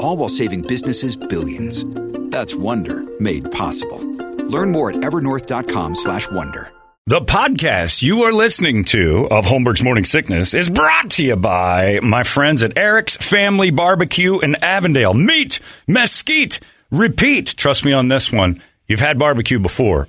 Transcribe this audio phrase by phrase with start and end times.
[0.00, 1.84] All while saving businesses billions.
[2.30, 3.98] That's Wonder made possible.
[4.46, 6.72] Learn more at evernorth.com slash wonder.
[7.06, 11.98] The podcast you are listening to of Holmberg's Morning Sickness is brought to you by
[12.02, 15.12] my friends at Eric's Family Barbecue in Avondale.
[15.12, 17.56] Meat mesquite, repeat.
[17.56, 18.62] Trust me on this one.
[18.86, 20.08] You've had barbecue before,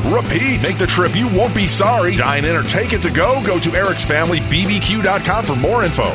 [0.00, 0.62] repeat.
[0.62, 2.14] Make the trip, you won't be sorry.
[2.16, 3.42] Dine in or take it to go.
[3.44, 6.10] Go to Eric's Family bbq.com for more info.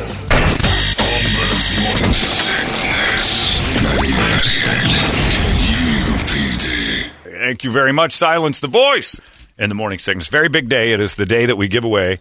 [7.24, 8.12] Thank you very much.
[8.12, 9.20] Silence the voice
[9.56, 10.28] in the morning sickness.
[10.28, 10.92] Very big day.
[10.92, 12.18] It is the day that we give away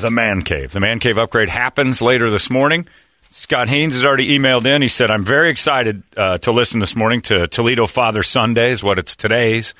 [0.00, 0.72] the man cave.
[0.72, 2.86] The man cave upgrade happens later this morning.
[3.30, 4.82] Scott Haynes has already emailed in.
[4.82, 8.82] He said, I'm very excited uh, to listen this morning to Toledo Father Sunday, is
[8.82, 9.74] what it's today's.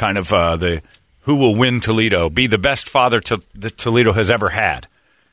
[0.00, 0.80] Kind of uh, the
[1.24, 4.86] who will win Toledo, be the best father to, that Toledo has ever had.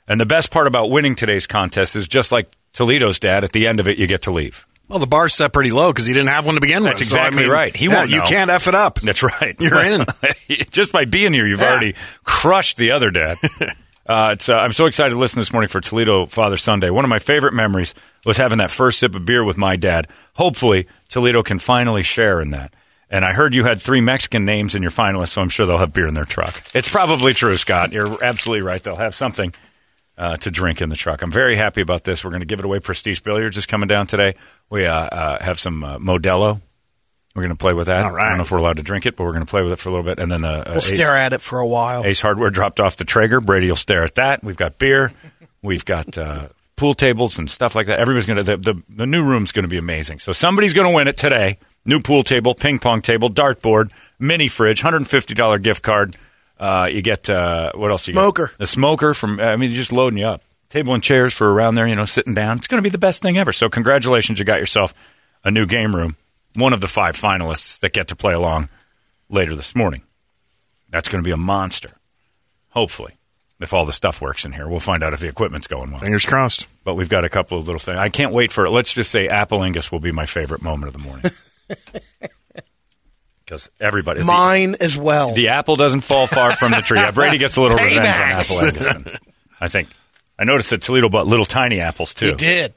[0.10, 3.66] And the best part about winning today's contest is just like Toledo's dad, at the
[3.66, 4.66] end of it, you get to leave.
[4.90, 6.98] Well, the bar's set pretty low because he didn't have one to begin with.
[6.98, 7.74] That's So, I exactly mean, right.
[7.74, 8.24] He yeah, won't You know.
[8.26, 9.00] can't f it up.
[9.00, 9.56] That's right.
[9.58, 10.06] You're in.
[10.72, 11.72] Just by being here, you've Yeah.
[11.72, 11.96] already
[12.26, 13.38] crushed the other dad.
[14.06, 16.90] uh, it's, uh, I'm so excited to listen this morning for Toledo Father Sunday.
[16.90, 17.96] One of my favorite memories
[18.26, 20.08] was having that first sip of beer with my dad.
[20.34, 22.74] Hopefully, Toledo can finally share in that.
[23.10, 25.78] And I heard you had three Mexican names in your finalists, so I'm sure they'll
[25.78, 26.62] have beer in their truck.
[26.74, 27.94] It's probably true, Scott.
[27.94, 28.84] You're absolutely right.
[28.84, 29.54] They'll have something
[30.18, 31.22] uh, to drink in the truck.
[31.22, 32.26] I'm very happy about this.
[32.26, 32.80] We're going to give it away.
[32.80, 34.36] Prestige Billiards is coming down today.
[34.70, 36.60] We uh, uh, have some uh, Modelo.
[37.36, 38.04] We're going to play with that.
[38.04, 38.26] All right.
[38.26, 39.72] I don't know if we're allowed to drink it, but we're going to play with
[39.72, 40.18] it for a little bit.
[40.18, 42.04] And then uh, uh, We'll Ace, stare at it for a while.
[42.04, 43.40] Ace Hardware dropped off the Traeger.
[43.40, 44.44] Brady will stare at that.
[44.44, 45.14] We've got beer.
[45.62, 48.00] We've got uh, pool tables and stuff like that.
[48.00, 50.18] Everybody's going to the, the the new room's going to be amazing.
[50.20, 51.60] So somebody's going to win it today.
[51.88, 56.18] New pool table, ping pong table, dartboard, mini fridge, hundred and fifty dollar gift card.
[56.60, 58.08] Uh, you get uh, what else?
[58.08, 58.20] You get?
[58.20, 58.52] Smoker.
[58.58, 59.40] The smoker from.
[59.40, 60.42] I mean, just loading you up.
[60.68, 61.88] Table and chairs for around there.
[61.88, 62.58] You know, sitting down.
[62.58, 63.54] It's going to be the best thing ever.
[63.54, 64.94] So congratulations, you got yourself
[65.46, 66.18] a new game room.
[66.56, 68.68] One of the five finalists that get to play along
[69.30, 70.02] later this morning.
[70.90, 71.92] That's going to be a monster.
[72.70, 73.14] Hopefully,
[73.62, 76.02] if all the stuff works in here, we'll find out if the equipment's going well.
[76.02, 76.68] Fingers crossed.
[76.84, 77.98] But we've got a couple of little things.
[77.98, 78.72] I can't wait for it.
[78.72, 81.32] Let's just say Apple Angus will be my favorite moment of the morning.
[83.46, 84.20] Because everybody.
[84.20, 85.34] the- Mine as well.
[85.34, 87.00] The, apple doesn't fall far from the tree.
[87.14, 88.52] Brady gets a little revenge on Paybacks.
[88.82, 89.20] Apple Angus.
[89.62, 89.90] I think.
[90.38, 92.28] I noticed that Toledo bought little tiny apples, too.
[92.28, 92.74] he did.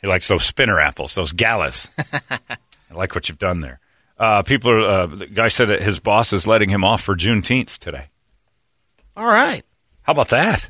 [0.00, 1.90] He likes those spinner apples, those galas.
[2.30, 2.38] I
[2.94, 3.80] like what you've done there.
[4.18, 4.80] Uh, people are.
[4.84, 8.06] Uh, the guy said that his boss is letting him off for Juneteenth today.
[9.16, 9.64] All right.
[10.02, 10.68] How about that?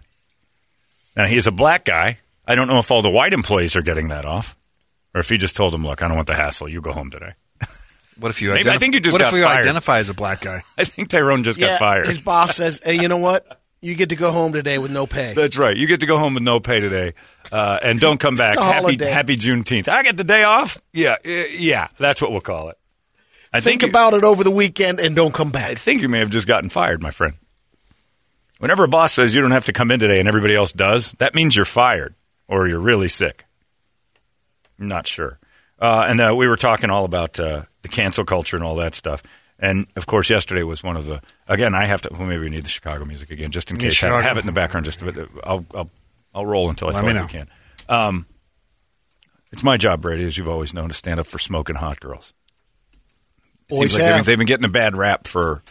[1.17, 2.19] Now he's a black guy.
[2.47, 4.57] I don't know if all the white employees are getting that off,
[5.15, 6.69] or if he just told him, "Look, I don't want the hassle.
[6.69, 7.33] You go home today."
[8.17, 8.51] What if you?
[8.53, 9.59] Maybe- I think you just What got if you fired.
[9.65, 10.63] identify as a black guy?
[10.79, 12.07] I think Tyrone just yeah, got fired.
[12.07, 13.61] his boss says, "Hey, you know what?
[13.83, 15.77] You get to go home today with no pay." That's right.
[15.77, 17.15] You get to go home with no pay today,
[17.51, 18.53] uh, and don't come back.
[18.53, 19.11] It's happy, holiday.
[19.11, 19.89] happy Juneteenth.
[19.89, 20.81] I get the day off.
[20.93, 21.89] Yeah, uh, yeah.
[21.99, 22.79] That's what we'll call it.
[23.53, 25.73] I Think you- about it over the weekend and don't come back.
[25.73, 27.35] I think you may have just gotten fired, my friend.
[28.61, 31.13] Whenever a boss says you don't have to come in today and everybody else does,
[31.19, 32.15] that means you're fired
[32.47, 33.44] or you're really sick.
[34.79, 35.39] I'm not sure.
[35.79, 38.95] Uh, and uh, we were talking all about uh, the cancel culture and all that
[38.95, 39.23] stuff.
[39.59, 41.21] And of course, yesterday was one of the.
[41.47, 42.11] Again, I have to.
[42.13, 43.95] Well, maybe we need the Chicago music again, just in case.
[43.95, 44.21] Chicago.
[44.21, 45.29] have it in the background, just a bit.
[45.45, 45.91] I'll I'll,
[46.35, 47.23] I'll roll until I Let feel like know.
[47.23, 47.49] we can.
[47.89, 48.27] Um,
[49.53, 52.35] it's my job, Brady, as you've always known, to stand up for smoking hot girls.
[53.69, 55.63] It Always seems like they've, they've been getting a bad rap for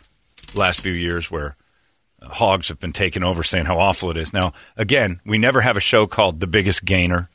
[0.55, 1.57] last few years where
[2.21, 4.31] uh, hogs have been taken over saying how awful it is.
[4.31, 7.29] Now, again, we never have a show called The Biggest Gainer.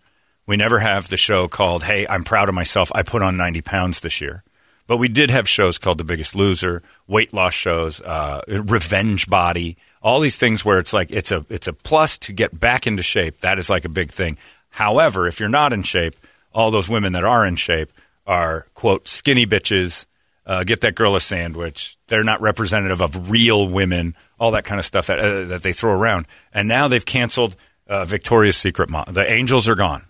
[0.49, 2.91] We never have the show called Hey, I'm proud of myself.
[2.95, 4.43] I put on 90 pounds this year.
[4.87, 9.77] But we did have shows called The Biggest Loser, weight loss shows, uh, Revenge Body,
[10.03, 13.03] all these things where it's like it's a it's a plus to get back into
[13.03, 13.41] shape.
[13.41, 14.39] That is like a big thing.
[14.71, 16.17] However, if you're not in shape,
[16.55, 17.93] all those women that are in shape
[18.27, 20.07] are quote skinny bitches.
[20.47, 21.99] Uh, get that girl a sandwich.
[22.07, 24.15] They're not representative of real women.
[24.41, 26.27] All that kind of stuff that uh, that they throw around.
[26.55, 27.55] And now they've canceled
[27.87, 28.89] uh, Victoria's Secret.
[28.89, 30.07] Mo- the Angels are gone.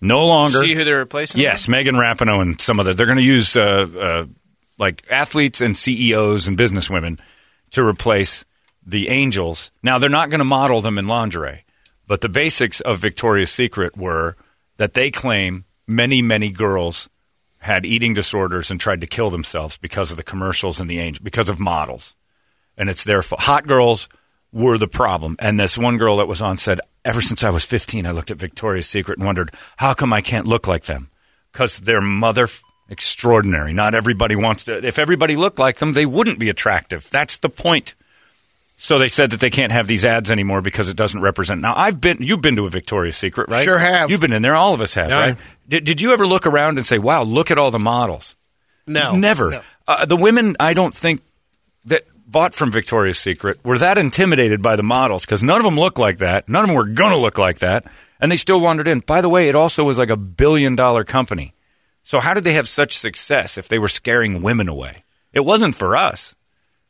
[0.00, 0.64] No longer.
[0.64, 1.40] See who they're replacing?
[1.40, 2.94] Yes, Megan Rapinoe and some other.
[2.94, 4.26] They're going to use uh, uh,
[4.78, 7.20] like athletes and CEOs and businesswomen
[7.72, 8.44] to replace
[8.84, 9.70] the Angels.
[9.82, 11.64] Now they're not going to model them in lingerie,
[12.06, 14.36] but the basics of Victoria's Secret were
[14.78, 17.10] that they claim many, many girls
[17.58, 21.22] had eating disorders and tried to kill themselves because of the commercials and the angel
[21.22, 22.16] because of models,
[22.78, 23.42] and it's their fault.
[23.42, 24.08] Hot girls
[24.52, 27.64] were the problem, and this one girl that was on said, "Ever since I was
[27.64, 31.08] 15, I looked at Victoria's Secret and wondered how come I can't look like them."
[31.52, 32.48] Because they're mother
[32.88, 33.72] extraordinary.
[33.72, 34.84] Not everybody wants to.
[34.86, 37.08] If everybody looked like them, they wouldn't be attractive.
[37.10, 37.94] That's the point.
[38.76, 41.60] So they said that they can't have these ads anymore because it doesn't represent.
[41.60, 43.62] Now I've been, you've been to a Victoria's Secret, right?
[43.64, 44.10] Sure have.
[44.10, 44.54] You've been in there.
[44.56, 45.20] All of us have, Yeah.
[45.20, 45.36] right?
[45.68, 48.36] Did, did you ever look around and say, "Wow, look at all the models"?
[48.86, 49.50] No, Never.
[49.50, 49.60] No.
[49.86, 51.20] Uh, the women, I don't think
[51.84, 55.78] that bought from Victoria's Secret were that intimidated by the models because none of them
[55.78, 56.48] look like that.
[56.48, 57.84] None of them were going to look like that,
[58.20, 59.00] and they still wandered in.
[59.00, 61.54] By the way, it also was like a billion dollar company.
[62.02, 65.04] So how did they have such success if they were scaring women away?
[65.32, 66.34] It wasn't for us.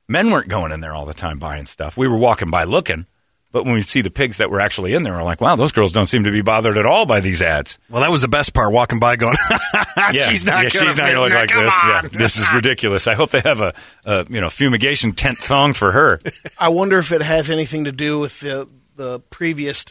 [0.08, 1.96] Men weren't going in there all the time buying stuff.
[1.96, 3.06] We were walking by looking.
[3.52, 5.72] But when we see the pigs that were actually in there, we're like, wow, those
[5.72, 7.78] girls don't seem to be bothered at all by these ads.
[7.88, 8.72] Well, that was the best part.
[8.72, 9.34] Walking by, going,
[10.12, 10.62] "She's not.
[10.62, 11.74] yeah, gonna she's not fit going to look like Come this.
[11.84, 13.08] Yeah, on." this is ridiculous.
[13.08, 13.74] I hope they have a,
[14.04, 16.20] a you know fumigation tent thong for her.
[16.58, 19.84] I wonder if it has anything to do with the the previous,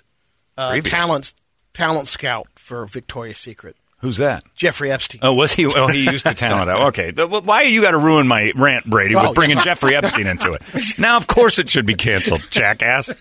[0.57, 0.91] uh, Previous?
[0.91, 1.33] talent
[1.73, 4.43] talent scout for Victoria's Secret, Who's that?
[4.55, 5.19] Jeffrey Epstein.
[5.23, 5.65] Oh, was he?
[5.65, 6.87] Oh, he used to talent out.
[6.89, 9.59] Okay, why you got to ruin my rant, Brady, Oh, with bringing.
[9.59, 10.61] Jeffrey Epstein into it?
[10.99, 13.13] Now, of course, it should be canceled, jackass.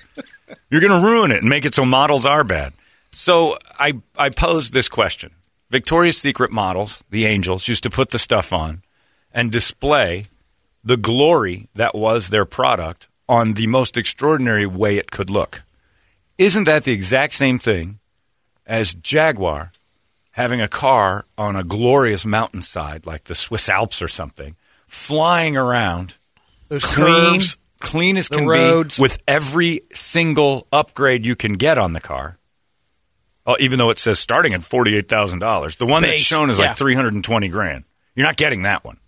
[0.71, 2.73] You're going to ruin it and make it so models are bad.
[3.13, 5.33] So I I posed this question:
[5.71, 8.83] Victoria's Secret models, the angels, used to put the stuff on
[9.33, 10.27] and display
[10.85, 15.63] the glory that was their product on the most extraordinary way it could look.
[16.39, 17.99] Isn't that the exact same thing
[18.65, 19.73] as Jaguar
[20.39, 24.55] having a car on a glorious mountainside like the Swiss Alps or something,
[24.87, 26.17] flying around,
[26.69, 27.57] Those clean, curves.
[27.81, 28.99] clean as can roads.
[28.99, 32.39] be, with every single upgrade you can get on the car.
[33.47, 36.51] Oh, even though it says starting at forty eight thousand dollars, the one that's shown
[36.51, 36.69] is yeah.
[36.69, 37.83] like three hundred and twenty grand.
[38.15, 38.99] You're not getting that one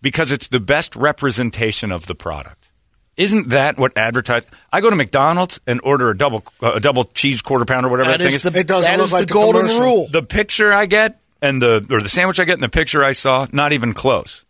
[0.00, 2.70] because it's the best representation of the product.
[3.16, 4.44] Isn't that what advertise?
[4.72, 7.90] I go to McDonald's and order a double uh, a double cheese quarter pounder, or
[7.90, 8.50] whatever that, That thing is is.
[8.52, 9.80] the, It doesn't that look is like the the golden commercial.
[9.84, 10.08] rule.
[10.10, 13.12] the picture I get and the or the sandwich I get and the picture I
[13.12, 14.44] saw, not even close.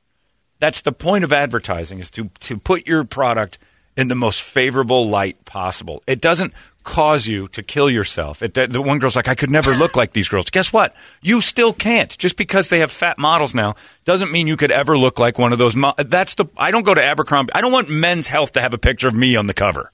[0.61, 3.59] That's the point of advertising is to to put your product
[3.97, 6.03] in the most favorable light possible.
[6.07, 8.43] It doesn't cause you to kill yourself.
[8.43, 10.51] It, the one girl's like, I could never look like these girls.
[10.51, 10.95] Guess what?
[11.23, 12.17] You still can't.
[12.19, 13.75] Just because they have fat models now
[14.05, 15.75] doesn't mean you could ever look like one of those.
[15.77, 16.47] Mo- That's the.
[16.57, 17.53] I don't go to Abercrombie.
[17.55, 19.91] I don't want Men's Health to have a picture of me on the cover.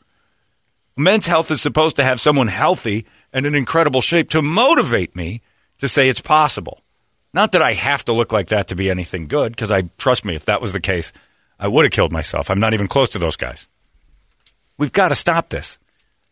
[0.97, 5.43] Men's Health is supposed to have someone healthy and in incredible shape to motivate me
[5.79, 6.83] to say it's possible.
[7.33, 10.25] Not that I have to look like that to be anything good, because I trust
[10.25, 11.13] me, if that was the case,
[11.59, 12.51] I would have killed myself.
[12.51, 13.69] I'm not even close to those guys.
[14.79, 15.79] We've got to stop this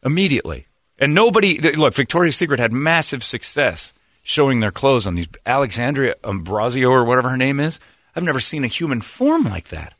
[0.05, 0.67] immediately.
[0.99, 1.95] And nobody look.
[1.95, 7.37] Victoria's Secret had massive success showing their clothes on these Alexandria Ambrosio or whatever her
[7.37, 7.79] name is.
[8.15, 9.95] I've never seen a human form like that.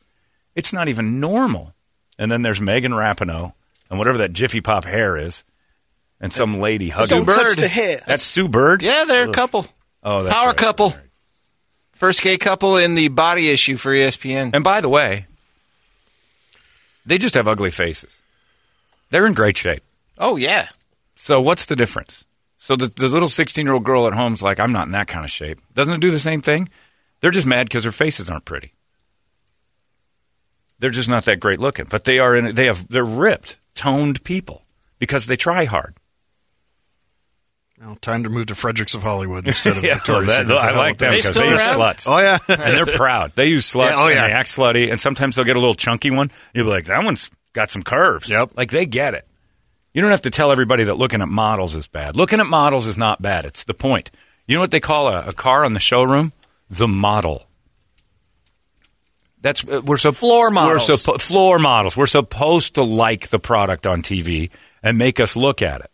[0.55, 1.73] It's not even normal.
[2.17, 3.53] And then there's Megan Rapinoe
[3.89, 5.43] and whatever that Jiffy Pop hair is,
[6.19, 7.23] and some lady hugging.
[7.23, 8.01] Don't touch the hair.
[8.07, 8.81] That's Sue Bird.
[8.81, 9.67] Yeah, they're a couple.
[10.03, 10.57] Oh, that's Power right.
[10.57, 10.95] couple.
[11.91, 14.51] First gay couple in the body issue for ESPN.
[14.53, 15.25] And by the way,
[17.05, 18.21] they just have ugly faces.
[19.09, 19.83] They're in great shape.
[20.17, 20.69] Oh yeah.
[21.15, 22.25] So what's the difference?
[22.57, 25.07] So the, the little 16 year old girl at home's like, I'm not in that
[25.07, 25.59] kind of shape.
[25.73, 26.69] Doesn't it do the same thing?
[27.21, 28.73] They're just mad because their faces aren't pretty.
[30.79, 32.53] They're just not that great looking, but they are in.
[32.53, 34.63] They have they're ripped, toned people
[34.99, 35.95] because they try hard.
[37.79, 40.57] Now, time to move to Fredericks of Hollywood instead of Yeah, Victoria's that- Secret.
[40.59, 42.05] I like them They because still they use sluts.
[42.07, 43.33] Oh yeah, and they're proud.
[43.35, 44.27] They use sluts Yeah, oh, and yeah.
[44.27, 46.31] they act slutty, and sometimes they'll get a little chunky one.
[46.53, 48.29] You'll be like, that one's got some curves.
[48.29, 48.51] Yep.
[48.55, 49.26] Like they get it.
[49.97, 52.15] You don't have to tell everybody that looking at models is bad.
[52.15, 53.45] Looking at models is not bad.
[53.45, 54.11] It's the point.
[54.45, 56.33] You know what they call a, a car on the showroom?
[56.69, 57.47] The model.
[59.41, 60.87] That's uh, we're so Floor models.
[60.87, 61.97] We're suppo- floor models.
[61.97, 64.51] We're supposed to like the product on TV
[64.83, 65.89] and make us look at it.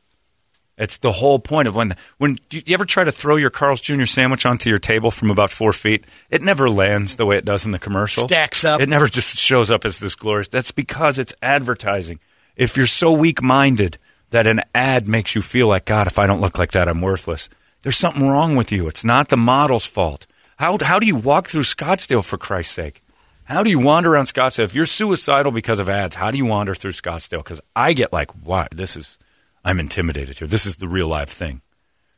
[0.77, 3.79] It's the whole point of when when do you ever try to throw your Carl's
[3.79, 4.03] Jr.
[4.03, 6.03] sandwich onto your table from about four feet?
[6.29, 8.27] It never lands the way it does in the commercial.
[8.27, 8.81] Stacks up.
[8.81, 10.49] It never just shows up as this glorious.
[10.49, 12.19] That's because it's advertising.
[12.55, 13.97] If you're so weak minded
[14.29, 17.01] that an ad makes you feel like God, if I don't look like that, I'm
[17.01, 17.49] worthless.
[17.81, 18.87] There's something wrong with you.
[18.87, 20.25] It's not the model's fault.
[20.57, 23.01] How how do you walk through Scottsdale for Christ's sake?
[23.45, 24.63] How do you wander around Scottsdale?
[24.63, 27.39] If you're suicidal because of ads, how do you wander through Scottsdale?
[27.39, 29.19] Because I get like, wow, this is,
[29.65, 30.47] I'm intimidated here.
[30.47, 31.61] This is the real live thing.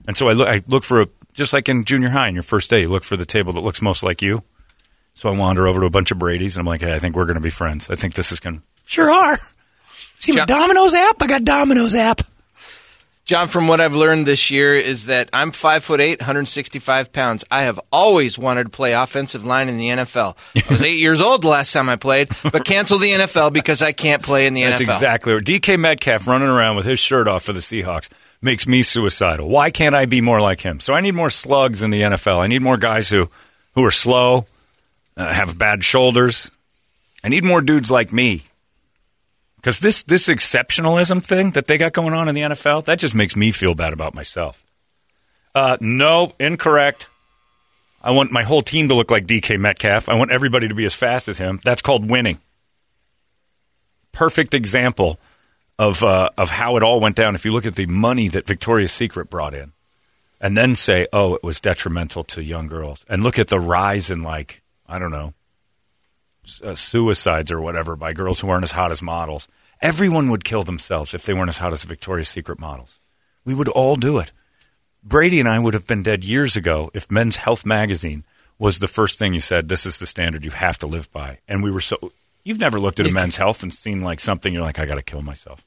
[0.07, 2.43] And so I look, I look for a, just like in junior high, in your
[2.43, 4.43] first day, you look for the table that looks most like you.
[5.15, 7.15] So I wander over to a bunch of Brady's and I'm like, hey, I think
[7.15, 7.89] we're going to be friends.
[7.89, 9.37] I think this is going to, Sure are.
[10.25, 11.21] See my John- Domino's app?
[11.21, 12.21] I got Domino's app.
[13.25, 17.43] John, from what I've learned this year is that I'm five foot eight, 165 pounds.
[17.49, 20.37] I have always wanted to play offensive line in the NFL.
[20.55, 23.81] I was eight years old the last time I played, but cancel the NFL because
[23.81, 24.69] I can't play in the NFL.
[24.69, 24.93] That's NFL.
[24.93, 25.43] exactly right.
[25.43, 28.09] DK Metcalf running around with his shirt off for the Seahawks
[28.43, 29.49] makes me suicidal.
[29.49, 30.79] Why can't I be more like him?
[30.79, 32.39] So I need more slugs in the NFL.
[32.39, 33.31] I need more guys who,
[33.73, 34.45] who are slow,
[35.17, 36.51] uh, have bad shoulders.
[37.23, 38.43] I need more dudes like me.
[39.65, 43.15] Because this, this exceptionalism thing that they got going on in the NFL, that just
[43.15, 44.63] makes me feel bad about myself.
[45.55, 47.09] Uh, no, incorrect.
[47.99, 50.07] I want my whole team to look like DK Metcalf.
[50.07, 51.59] I want everybody to be as fast as him.
[51.63, 52.37] That's called winning
[54.15, 55.19] perfect example
[55.77, 57.35] of uh, of how it all went down.
[57.35, 59.73] If you look at the money that Victoria's Secret brought in,
[60.41, 64.09] and then say, "Oh, it was detrimental to young girls," and look at the rise
[64.09, 65.33] in like I don't know
[66.63, 69.47] uh, suicides or whatever by girls who aren't as hot as models.
[69.81, 72.99] Everyone would kill themselves if they weren't as hot as Victoria's Secret models.
[73.43, 74.31] We would all do it.
[75.03, 78.23] Brady and I would have been dead years ago if Men's Health magazine
[78.57, 79.69] was the first thing you said.
[79.69, 82.11] This is the standard you have to live by, and we were so.
[82.43, 84.95] You've never looked at a Men's Health and seen like something you're like, I got
[84.95, 85.65] to kill myself.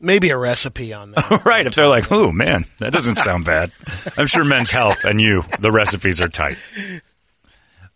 [0.00, 1.44] Maybe a recipe on that.
[1.44, 1.66] right.
[1.66, 3.70] If they're like, oh, man, that doesn't sound bad.
[4.18, 6.56] I'm sure Men's Health and you, the recipes are tight.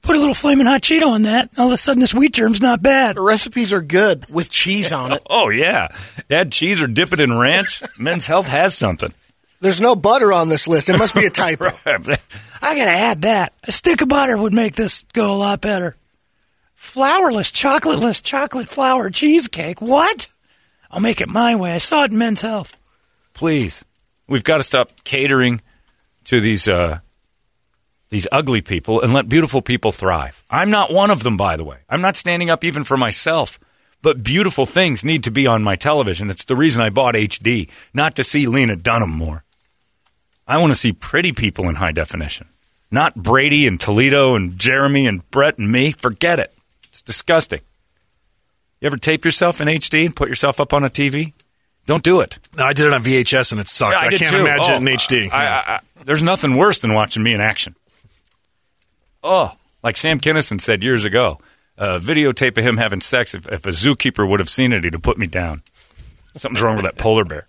[0.02, 1.50] Put a little flaming hot Cheeto on that.
[1.58, 3.16] All of a sudden, this wheat germ's not bad.
[3.16, 5.22] the recipes are good with cheese on it.
[5.30, 5.88] Oh, yeah.
[6.30, 7.82] Add cheese or dip it in ranch.
[7.98, 9.12] Men's Health has something.
[9.60, 10.88] There's no butter on this list.
[10.88, 11.66] It must be a typo.
[11.86, 13.52] I gotta add that.
[13.64, 15.96] A stick of butter would make this go a lot better.
[16.76, 19.80] Flourless, chocolateless, chocolate flour cheesecake.
[19.82, 20.28] What?
[20.90, 21.72] I'll make it my way.
[21.72, 22.76] I saw it in Men's Health.
[23.34, 23.84] Please.
[24.28, 25.60] We've got to stop catering
[26.24, 27.00] to these uh,
[28.10, 30.42] these ugly people and let beautiful people thrive.
[30.50, 31.78] I'm not one of them, by the way.
[31.88, 33.58] I'm not standing up even for myself.
[34.00, 36.30] But beautiful things need to be on my television.
[36.30, 39.42] It's the reason I bought HD, not to see Lena Dunham more.
[40.46, 42.48] I want to see pretty people in high definition,
[42.92, 45.90] not Brady and Toledo and Jeremy and Brett and me.
[45.90, 46.54] Forget it.
[46.86, 47.60] It's disgusting.
[48.80, 51.32] You ever tape yourself in HD and put yourself up on a TV?
[51.86, 52.38] Don't do it.
[52.56, 53.94] No, I did it on VHS and it sucked.
[54.00, 54.40] Yeah, I, did can't too.
[54.40, 55.32] imagine Oh, it in oh, HD.
[55.32, 57.74] I, I, I, there's nothing worse than watching me in action.
[59.22, 61.38] Oh, like Sam Kinison said years ago,
[61.76, 63.34] a videotape of him having sex.
[63.34, 65.62] If, if a zookeeper would have seen it, he'd have put me down.
[66.37, 67.48] Something's wrong with that polar bear.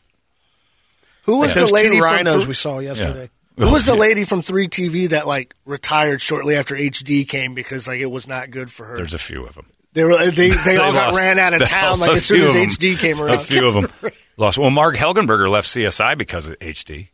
[1.23, 3.29] Who was Those the lady two from rhinos Th- we saw yesterday.
[3.57, 7.87] Who was the oh, lady from 3TV that like retired shortly after HD came because
[7.87, 8.95] like it was not good for her?
[8.95, 9.67] There's a few of them.
[9.91, 12.55] they were they, they, all got ran out of town like as soon as.
[12.55, 13.35] HD came around.
[13.35, 14.57] A few of them lost.
[14.57, 17.09] Well, Marg Helgenberger left CSI because of HD.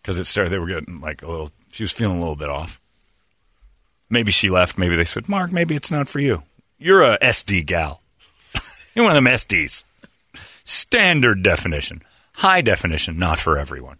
[0.00, 1.50] Because it started, they were getting like a little.
[1.72, 2.80] She was feeling a little bit off.
[4.10, 4.78] Maybe she left.
[4.78, 6.42] Maybe they said, "Marg, maybe it's not for you.
[6.78, 8.02] You're a SD gal.
[8.94, 9.84] You're one of them SDs.
[10.64, 12.02] Standard definition,
[12.36, 13.98] high definition, not for everyone,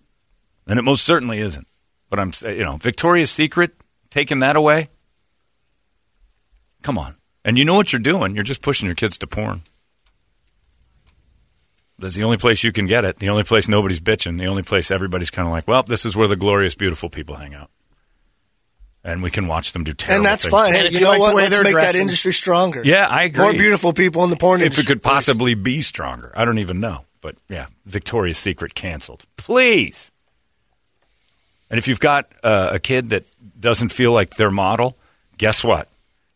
[0.66, 1.66] and it most certainly isn't.
[2.10, 3.74] But I'm, you know, Victoria's Secret
[4.10, 4.88] taking that away.
[6.82, 8.34] Come on, and you know what you're doing?
[8.34, 9.62] You're just pushing your kids to porn.
[11.98, 13.16] That's the only place you can get it.
[13.18, 14.38] The only place nobody's bitching.
[14.38, 17.34] The only place everybody's kind of like, well, this is where the glorious, beautiful people
[17.36, 17.70] hang out,
[19.08, 20.50] and we can watch them do terrible and that's things.
[20.52, 20.68] fine.
[20.74, 21.34] And Hey, if you you know like the what?
[21.34, 22.82] way Let's they're make that industry stronger.
[22.84, 23.42] Yeah, I agree.
[23.42, 24.82] More beautiful people in the porn If industry.
[24.82, 27.04] it could possibly be stronger, I don't even know.
[27.20, 29.24] But yeah, Victoria's Secret canceled.
[29.36, 30.12] Please.
[31.70, 33.24] And if you've got uh, a kid that
[33.60, 34.96] doesn't feel like their model,
[35.36, 35.88] guess what?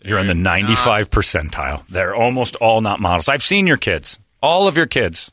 [0.05, 1.87] You're in the 95 percentile.
[1.87, 3.29] They're almost all not models.
[3.29, 5.31] I've seen your kids, all of your kids.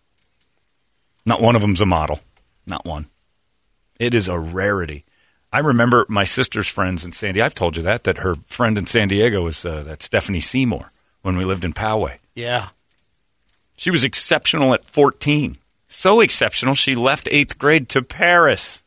[1.25, 2.19] Not one of them's a model.
[2.67, 3.07] Not one.
[3.99, 5.05] It is a rarity.
[5.51, 7.45] I remember my sister's friends in San Diego.
[7.45, 10.91] I've told you that, that her friend in San Diego was uh, that Stephanie Seymour
[11.21, 12.17] when we lived in Poway.
[12.35, 12.69] Yeah.
[13.75, 15.57] She was exceptional at 14.
[15.87, 18.83] So exceptional, she left eighth grade to Paris.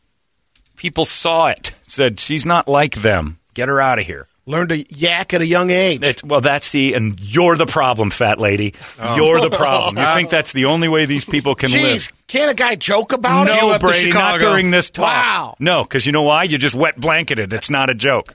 [0.76, 3.38] People saw it, said, she's not like them.
[3.54, 4.28] Get her out of here.
[4.44, 6.02] Learn to yak at a young age.
[6.02, 8.74] It's, well, that's the, and you're the problem, fat lady.
[9.00, 9.14] Oh.
[9.14, 9.96] You're the problem.
[9.96, 12.08] You think that's the only way these people can live?
[12.26, 13.54] Can't a guy joke about it?
[13.54, 15.04] No, Brady, not during this talk.
[15.04, 15.56] Wow.
[15.60, 16.42] No, because you know why?
[16.42, 17.52] You're just wet blanketed.
[17.52, 18.34] It's not a joke.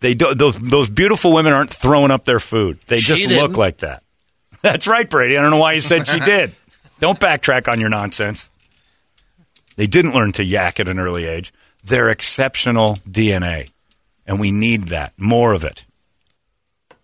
[0.00, 2.78] They do, those those beautiful women aren't throwing up their food.
[2.86, 3.38] They She just didn't.
[3.42, 4.02] look like that.
[4.62, 5.36] That's right, Brady.
[5.36, 6.52] I don't know why you said she did.
[7.00, 8.48] Don't backtrack on your nonsense.
[9.76, 11.52] They didn't learn to yak at an early age.
[11.84, 13.70] They're exceptional DNA,
[14.30, 15.84] and we need that more of it.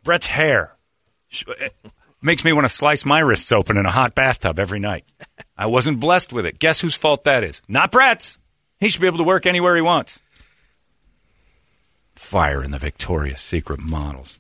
[0.05, 0.77] Brett's hair
[1.49, 1.75] it
[2.23, 5.05] makes me want to slice my wrists open in a hot bathtub every night.
[5.59, 6.61] I wasn't blessed with it.
[6.61, 7.63] Guess whose fault that is?
[7.67, 8.39] Not Brett's.
[8.79, 10.21] He should be able to work anywhere he wants.
[12.15, 14.39] Fire in the Victoria's Secret models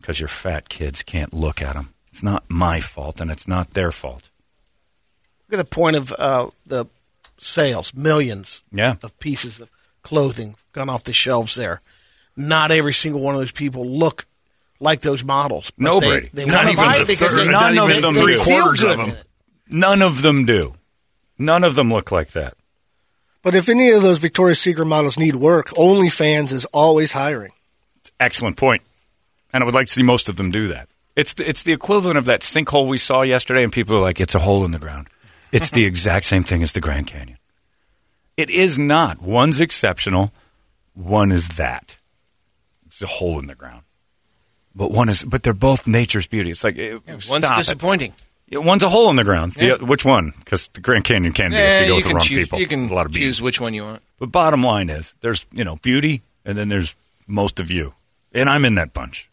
[0.00, 1.92] because your fat kids can't look at them.
[2.08, 4.30] It's not my fault, and it's not their fault.
[5.50, 6.86] Look at the point of uh, the
[7.38, 8.96] sales, millions Yeah.
[9.02, 9.70] of pieces of
[10.02, 11.82] clothing gone off the shelves there.
[12.36, 14.26] Not every single one of those people look
[14.80, 15.70] like those models.
[15.76, 18.14] but No, they, They Not even buy the because third- they, none they, of them
[18.14, 19.12] three quarters of them.
[19.68, 20.74] None of them do.
[21.38, 22.54] None of them look like that.
[23.42, 27.52] But if any of those Victoria's Secret models need work, OnlyFans is always hiring.
[28.20, 28.82] Excellent point.
[29.52, 30.88] And I would like to see most of them do that.
[31.16, 34.20] It's the, it's the equivalent of that sinkhole we saw yesterday, and people are like,
[34.20, 35.08] it's a hole in the ground.
[35.52, 37.38] It's the exact same thing as the Grand Canyon.
[38.36, 39.20] It is not.
[39.20, 40.32] One's exceptional,
[40.94, 41.96] one is that.
[42.92, 43.82] It's a hole in the ground.
[44.74, 46.50] But one is, but they're both nature's beauty.
[46.50, 47.56] It's like, eh, One's stop it.
[47.56, 48.12] disappointing.
[48.52, 49.52] One's a hole in the ground.
[49.54, 50.32] The oth- which one?
[50.38, 52.44] Because the Grand Canyon can be if you go you with the can wrong choose.
[52.46, 52.58] people.
[52.60, 53.26] You can a lot of beauty.
[53.26, 54.02] choose which one you want.
[54.18, 56.94] But bottom line is, there's you know beauty, and then there's
[57.26, 57.94] most of you,
[58.32, 59.30] and I'm in that bunch.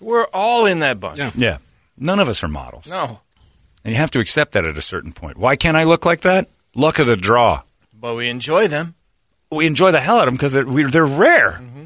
[0.00, 1.18] We're all in that bunch.
[1.18, 1.30] Yeah.
[1.36, 1.58] Yeah,
[1.98, 3.20] none of us are models, No,
[3.84, 5.36] and you have to accept that at a certain point.
[5.36, 6.48] Why can't I look like that?
[6.74, 7.62] Luck of the draw.
[7.98, 8.94] but we enjoy them.
[9.50, 11.52] We enjoy the hell out of them because they're, they're rare.
[11.62, 11.84] Mm-hmm.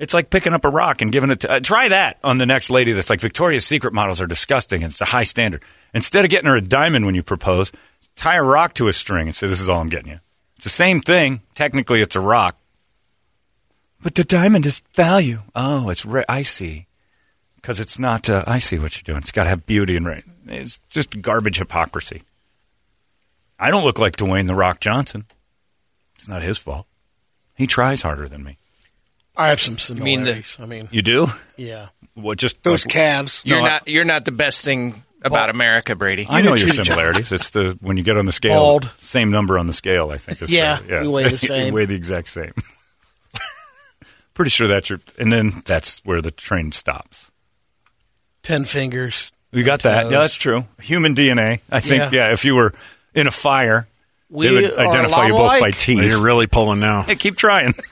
[0.00, 1.52] It's like picking up a rock and giving it to.
[1.52, 5.02] Uh, try that on the next lady that's like Victoria's Secret models are disgusting it's
[5.02, 5.62] a high standard.
[5.92, 7.70] Instead of getting her a diamond when you propose,
[8.16, 10.20] tie a rock to a string and say, "This is all I'm getting you."
[10.56, 11.42] It's the same thing.
[11.54, 12.56] Technically, it's a rock,
[14.02, 15.40] but the diamond is value.
[15.54, 16.06] Oh, it's.
[16.28, 16.86] I see.
[17.56, 18.30] Because it's not.
[18.30, 19.18] Uh, I see what you're doing.
[19.18, 20.24] It's got to have beauty and right.
[20.46, 22.22] It's just garbage hypocrisy.
[23.58, 25.26] I don't look like Dwayne the Rock Johnson.
[26.14, 26.86] It's not his fault.
[27.54, 28.56] He tries harder than me.
[29.36, 30.56] I have some mean the- similarities.
[30.60, 31.26] I mean, You do?
[31.56, 31.88] yeah.
[32.14, 32.38] What?
[32.38, 33.42] Just Those like- calves.
[33.44, 33.88] You're No, I- not.
[33.88, 36.26] You're not the best thing about America, Brady.
[36.28, 37.32] I know your similarities.
[37.32, 38.90] It's the when you get on the scale, Bald.
[38.98, 40.10] same number on the scale.
[40.10, 40.42] I think.
[40.42, 41.72] Is uh, Yeah, the- we weigh the same.
[41.74, 42.52] we weigh the exact same.
[44.34, 47.30] Pretty sure that's your, and then that's where the train stops.
[48.42, 49.30] Ten fingers.
[49.52, 50.10] You got that?
[50.10, 50.64] Yeah, that's true.
[50.80, 51.60] Human DNA.
[51.70, 52.12] I think.
[52.12, 52.28] Yeah.
[52.28, 52.32] Yeah.
[52.32, 52.72] if you were
[53.14, 53.86] in a fire,
[54.30, 55.76] We they would identify you both by alike.
[55.76, 55.98] teeth.
[55.98, 57.02] Well, you're really pulling now.
[57.02, 57.74] Hey, keep trying.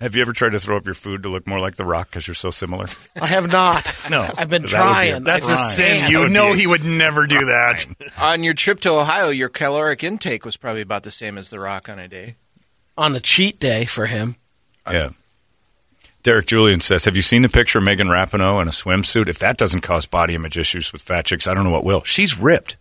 [0.00, 2.10] Have you ever tried to throw up your food to look more like The Rock
[2.10, 2.86] because you're so similar?
[3.20, 3.92] I have not.
[4.10, 4.22] No.
[4.38, 5.24] I've been That would be a- trying.
[5.24, 6.10] That's a sin.
[6.10, 7.86] You would know he would never do that.
[8.20, 11.58] On your trip to Ohio, your caloric intake was probably about the same as the
[11.58, 12.36] Rock on a day.
[12.96, 14.36] on a cheat day for him.
[14.88, 15.08] Yeah.
[16.22, 19.28] Derek Julian says, "Have you seen the picture of Megan Rapinoe in a swimsuit?
[19.28, 22.02] If that doesn't cause body image issues with fat chicks, I don't know what will.
[22.04, 22.76] She's ripped.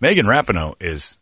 [0.00, 1.18] Megan Rapinoe is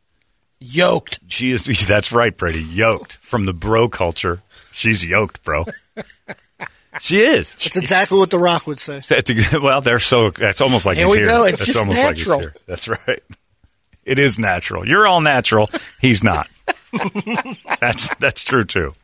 [0.59, 1.21] Yoked.
[1.29, 1.65] she is.
[1.89, 2.63] That's right, Brady.
[2.63, 4.43] Yoked from the bro culture.
[4.81, 5.67] She's yoked, bro.
[7.01, 7.51] she is.
[7.53, 9.03] That's exactly what The Rock would say.
[9.07, 10.31] That's a- well, they're so.
[10.31, 11.27] That's almost like Here he's we here.
[11.29, 11.45] go.
[11.45, 12.37] It's That's just almost natural.
[12.39, 12.63] like he's here.
[12.67, 13.23] That's right.
[14.05, 14.89] It is natural.
[14.89, 15.69] You're all natural.
[16.01, 16.49] He's not.
[17.81, 18.95] that's that's true too.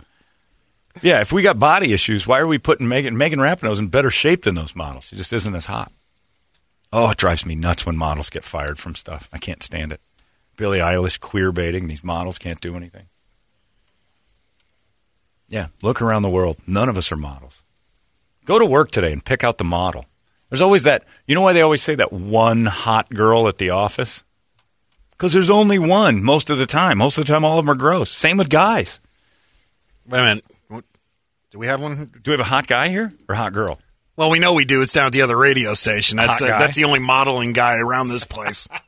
[1.02, 4.10] Yeah, if we got body issues, why are we putting Megan Megan Rapinoe's in better
[4.10, 5.04] shape than those models?
[5.04, 5.92] She just isn't as hot.
[6.92, 9.28] Oh, it drives me nuts when models get fired from stuff.
[9.32, 10.00] I can't stand it.
[10.56, 11.86] Billie Eilish queer baiting.
[11.88, 13.08] These models can't do anything.
[15.48, 16.56] Yeah, look around the world.
[16.66, 17.62] None of us are models.
[18.44, 20.06] Go to work today and pick out the model.
[20.50, 21.04] There's always that.
[21.26, 24.24] You know why they always say that one hot girl at the office?
[25.10, 26.98] Because there's only one most of the time.
[26.98, 28.10] Most of the time, all of them are gross.
[28.10, 29.00] Same with guys.
[30.06, 30.44] Wait a minute.
[31.50, 32.10] Do we have one?
[32.22, 33.80] Do we have a hot guy here or hot girl?
[34.16, 34.82] Well, we know we do.
[34.82, 36.16] It's down at the other radio station.
[36.16, 38.68] That's that's the only modeling guy around this place.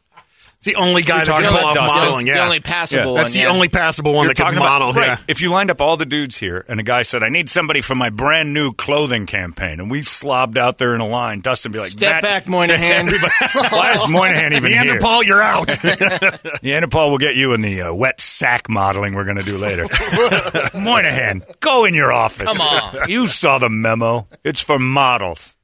[0.60, 2.00] It's the only guy that can pull off Dustin?
[2.02, 2.26] modeling.
[2.26, 3.22] the only passable Yeah.
[3.22, 3.38] that's one.
[3.42, 3.54] the yeah.
[3.54, 4.92] only passable one You're that can about- model.
[4.92, 5.06] right.
[5.06, 7.48] Yeah, If you lined up all the dudes here and a guy said, I need
[7.48, 11.38] somebody for my brand new clothing campaign, and we slobbed out there in a line,
[11.38, 13.06] Dustin be like, Step "That- back, Moynihan."
[13.70, 14.82] Why is Moynihan even here?
[14.82, 15.70] Neanderthal, you're out.
[16.64, 19.86] Neanderthal will get you in the uh, wet sack modeling we're going to do later.
[20.74, 22.48] Moynihan, go in your office.
[22.52, 23.08] Come on.
[23.08, 24.26] You saw the memo.
[24.42, 25.54] It's for models.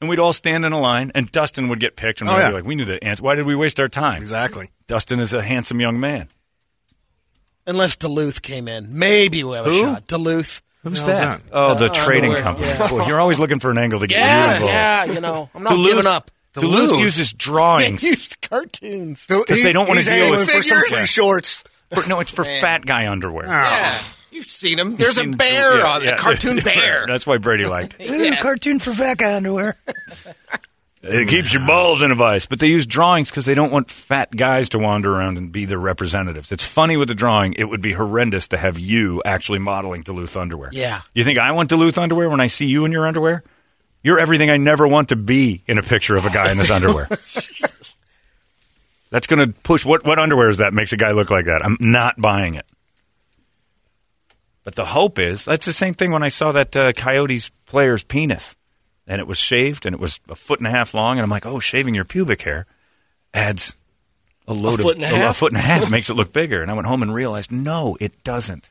[0.00, 2.40] And we'd all stand in a line, and Dustin would get picked, and Oh, we'd
[2.40, 2.48] yeah.
[2.48, 3.22] be like, we knew the answer.
[3.22, 4.22] Why did we waste our time?
[4.22, 4.70] exactly.
[4.86, 6.28] Dustin is a handsome young man.
[7.66, 10.06] Unless Duluth came in, maybe we have a shot.
[10.06, 10.62] Duluth.
[10.82, 11.20] Who's that?
[11.20, 11.40] that?
[11.52, 12.66] Oh, the Uh, trading underwear, company.
[12.68, 12.88] yeah.
[12.88, 14.72] Boy, you're always looking for an angle to get you Yeah, involved.
[14.72, 15.04] yeah.
[15.04, 16.30] You know, I'm not Duluth, giving up.
[16.54, 17.00] Duluth, Duluth.
[17.00, 18.02] uses They drawings.
[18.02, 19.26] use cartoons.
[19.28, 21.62] Because they don't wanna He's deal angling with for some shorts.
[21.92, 23.46] For- no, it's for fat guy underwear.
[23.46, 23.98] Yeah,
[24.30, 24.96] you've seen him.
[24.96, 26.10] There's a You've bear yeah, on yeah.
[26.10, 27.06] a cartoon bear.
[27.06, 28.10] That's why Brady liked it.
[28.10, 29.76] Ooh, cartoon for fat guy underwear.
[31.02, 32.44] It keeps your balls in a vice.
[32.44, 35.64] But they use drawings because they don't want fat guys to wander around and be
[35.64, 36.52] their representatives.
[36.52, 37.54] It's funny with the drawing.
[37.54, 40.68] It would be horrendous to have you actually modeling Duluth underwear.
[40.74, 41.00] Yeah.
[41.14, 43.42] You think I want Duluth underwear when I see you in your underwear?
[44.02, 46.70] You're everything I never want to be in a picture of a guy in his
[46.70, 47.06] underwear.
[49.10, 49.86] That's going to push.
[49.86, 51.64] What, what underwear is that makes a guy look like that?
[51.64, 52.66] I'm not buying it.
[54.64, 58.04] But the hope is that's the same thing when I saw that uh, Coyotes player's
[58.04, 58.56] penis,
[59.06, 61.30] and it was shaved and it was a foot and a half long, and I'm
[61.30, 62.66] like, oh, shaving your pubic hair
[63.32, 63.76] adds
[64.46, 65.36] a load foot of and a half?
[65.36, 66.62] a foot and a half makes it look bigger.
[66.62, 68.70] And I went home and realized, no, it doesn't.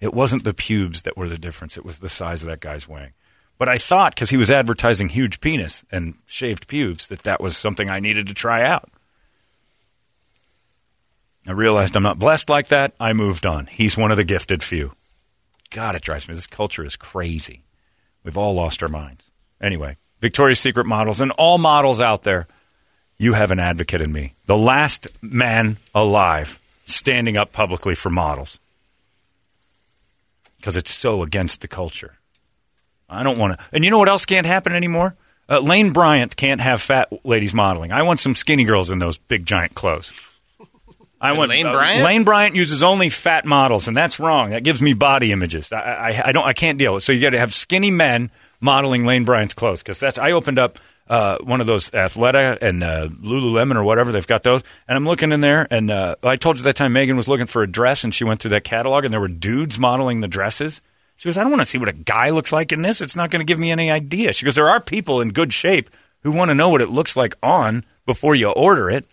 [0.00, 2.86] It wasn't the pubes that were the difference; it was the size of that guy's
[2.86, 3.12] wang.
[3.56, 7.56] But I thought because he was advertising huge penis and shaved pubes that that was
[7.56, 8.90] something I needed to try out.
[11.46, 12.94] I realized I'm not blessed like that.
[12.98, 13.66] I moved on.
[13.66, 14.92] He's one of the gifted few.
[15.70, 16.34] God, it drives me.
[16.34, 17.64] This culture is crazy.
[18.22, 19.30] We've all lost our minds.
[19.60, 22.46] Anyway, Victoria's Secret models and all models out there,
[23.18, 24.34] you have an advocate in me.
[24.46, 28.60] The last man alive standing up publicly for models.
[30.56, 32.14] Because it's so against the culture.
[33.08, 33.64] I don't want to.
[33.72, 35.14] And you know what else can't happen anymore?
[35.48, 37.92] Uh, Lane Bryant can't have fat ladies modeling.
[37.92, 40.30] I want some skinny girls in those big giant clothes.
[41.24, 42.04] I And want Lane uh, Bryant?
[42.04, 44.50] Lane Bryant uses only fat models, and that's wrong.
[44.50, 45.72] That gives me body images.
[45.72, 46.46] I, I, I don't.
[46.46, 47.02] I can't deal with.
[47.02, 47.06] it.
[47.06, 50.18] So you got to have skinny men modeling Lane Bryant's clothes because that's.
[50.18, 54.42] I opened up uh, one of those Athleta and uh, Lululemon or whatever they've got
[54.42, 57.28] those, and I'm looking in there, and uh, I told you that time Megan was
[57.28, 60.20] looking for a dress, and she went through that catalog, and there were dudes modeling
[60.20, 60.80] the dresses.
[61.16, 63.00] She goes, I don't want to see what a guy looks like in this.
[63.00, 64.32] It's not going to give me any idea.
[64.32, 65.88] She goes, there are people in good shape
[66.22, 69.06] who want to know what it looks like on before you order it.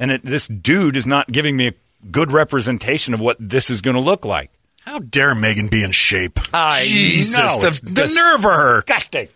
[0.00, 1.74] And it, this dude is not giving me a
[2.10, 4.50] good representation of what this is going to look like.
[4.80, 6.40] How dare Megan be in shape?
[6.54, 8.80] I Jesus, know, the, the nerve of her.
[8.80, 9.28] Disgusting.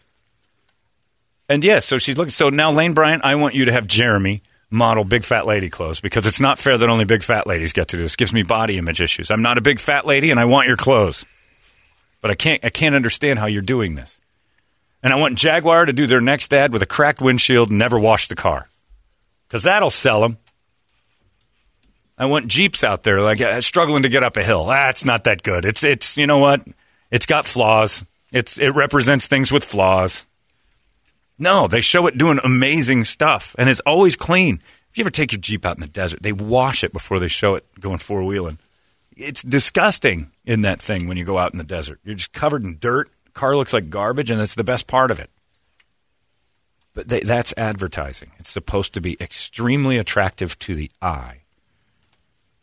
[1.50, 2.31] And yes, so she's looking.
[2.31, 6.00] So now, Lane Bryant, I want you to have Jeremy model big fat lady clothes
[6.00, 8.14] because it's not fair that only big fat ladies get to do this.
[8.14, 9.31] It Gives me body image issues.
[9.31, 11.27] I'm not a big fat lady, and I want your clothes,
[12.22, 12.64] but I can't.
[12.64, 14.18] I can't understand how you're doing this.
[15.03, 17.98] And I want Jaguar to do their next ad with a cracked windshield and never
[17.98, 18.68] wash the car
[19.46, 20.38] because that'll sell them.
[22.25, 24.65] I want Jeeps out there like uh, struggling to get up a hill.
[24.65, 25.65] That's not that good.
[25.65, 26.67] It's it's you know what?
[27.11, 28.05] It's got flaws.
[28.33, 30.27] It's it represents things with flaws.
[31.39, 34.61] No, they show it doing amazing stuff, and it's always clean.
[34.91, 37.29] If you ever take your Jeep out in the desert, they wash it before they
[37.29, 38.59] show it going four wheeling.
[39.17, 42.01] It's disgusting in that thing when you go out in the desert.
[42.05, 43.11] You're just covered in dirt.
[43.35, 45.29] Car looks like garbage, and that's the best part of it.
[46.95, 48.31] But they, that's advertising.
[48.39, 51.43] It's supposed to be extremely attractive to the eye,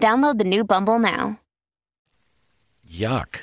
[0.00, 1.38] Download the new Bumble now.
[2.88, 3.40] Yuck.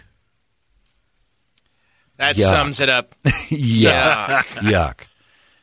[2.18, 2.50] That Yuck.
[2.50, 3.16] sums it up.
[3.26, 4.44] Yuck.
[4.62, 5.02] Yuck.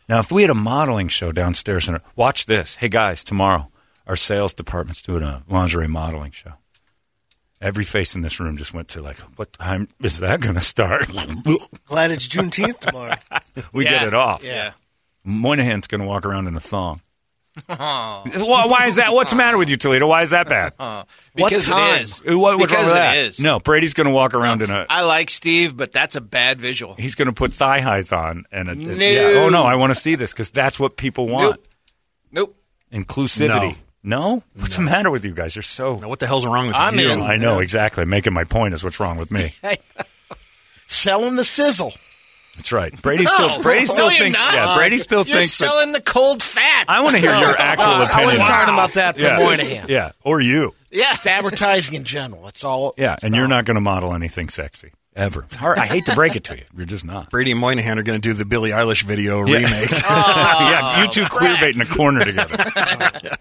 [0.09, 2.77] Now, if we had a modeling show downstairs, and watch this.
[2.77, 3.69] Hey, guys, tomorrow
[4.07, 6.53] our sales department's doing a lingerie modeling show.
[7.61, 10.61] Every face in this room just went to like, what time is that going to
[10.61, 11.07] start?
[11.87, 13.15] Glad it's Juneteenth tomorrow.
[13.73, 14.45] we get it off.
[14.45, 14.73] Yeah.
[15.25, 17.01] Moynihan's going to walk around in a thong.
[17.67, 18.23] Why,
[18.67, 19.13] why is that?
[19.13, 20.07] What's the matter with you, Toledo?
[20.07, 20.73] Why is that bad?
[21.35, 21.97] Because time?
[21.97, 22.23] it is.
[22.25, 23.17] What- what's wrong because with that?
[23.17, 23.41] it is.
[23.41, 24.85] No, Brady's going to walk around in a.
[24.91, 26.95] I like Steve, but that's a bad visual.
[26.95, 28.75] He's going to put thigh highs on and a.
[28.75, 28.95] No.
[28.95, 29.33] yeah.
[29.43, 31.59] Oh no, I want to see this because that's what people want.
[32.33, 32.55] Nope.
[32.93, 33.07] Nope.
[33.07, 33.77] Inclusivity.
[34.03, 34.43] No.
[34.57, 35.55] What's the matter with you guys?
[35.57, 35.97] You're so.
[35.97, 37.11] Now, what the hell's wrong with I'm you?
[37.11, 37.21] in.
[37.21, 38.05] I know exactly.
[38.05, 39.49] Making my point is what's wrong with me.
[40.89, 41.93] Selling the sizzle.
[42.57, 43.01] That's right.
[43.03, 43.49] Brady still.
[43.51, 44.39] Oh, Brady still no, thinks.
[44.39, 44.55] not.
[44.55, 44.77] Yeah.
[44.77, 45.57] Brady still You're thinks.
[45.59, 46.85] that- selling the cold fat.
[46.89, 48.27] I want to hear your actual I opinion.
[48.27, 49.39] wasn't talking about that for yeah.
[49.39, 49.89] Moynihan.
[49.89, 50.13] Yeah.
[50.23, 50.75] Or you.
[50.91, 51.11] yeah.
[51.13, 52.45] Just advertising in general.
[52.45, 52.95] That's all.
[52.99, 53.17] Yeah.
[53.23, 55.47] And you're not going to model anything sexy ever.
[55.53, 56.65] Hard- I hate to break it to you.
[56.77, 57.31] You're just not.
[57.31, 59.91] Brady and Moynihan are going to do the Billie Eilish video remake.
[59.91, 63.37] yeah, oh, you two queer bait in a corner together.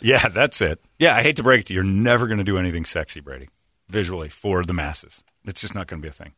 [0.00, 0.80] yeah, that's it.
[0.98, 1.78] Yeah, I hate to break it to you.
[1.82, 3.48] You're never going to do anything sexy, Brady.
[3.88, 5.24] visually for the masses.
[5.44, 6.32] It's just not going to be a thing.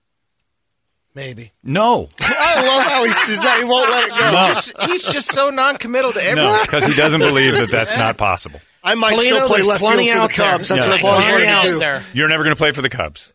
[1.16, 1.50] Maybe.
[1.64, 4.16] No, I love how he's, he's not, he won't let it go.
[4.32, 4.46] No.
[4.48, 6.44] Just- he's just so non-committal to everything.
[6.44, 8.60] no, because he doesn't believe that that's not possible.
[8.84, 10.50] I might Polino, still play left field plenty for the out there.
[10.52, 10.68] Cubs.
[10.68, 10.88] That's Yeah.
[10.90, 11.78] what I've always wanted out to do.
[11.78, 12.02] there.
[12.12, 13.32] You're never going to play for the Cubs.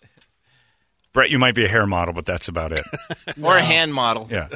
[1.12, 2.82] Brett, you might be a hair model, but that's about it.
[3.44, 4.28] Or a hand model.
[4.30, 4.48] Yeah.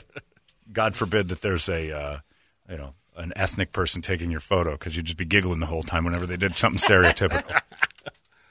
[0.71, 2.19] God forbid that there's a, uh,
[2.69, 5.81] you know, an ethnic person taking your photo because you'd just be giggling the whole
[5.83, 7.59] time whenever they did something stereotypical.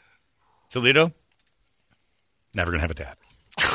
[0.70, 1.12] Toledo,
[2.54, 3.16] never gonna have a dad.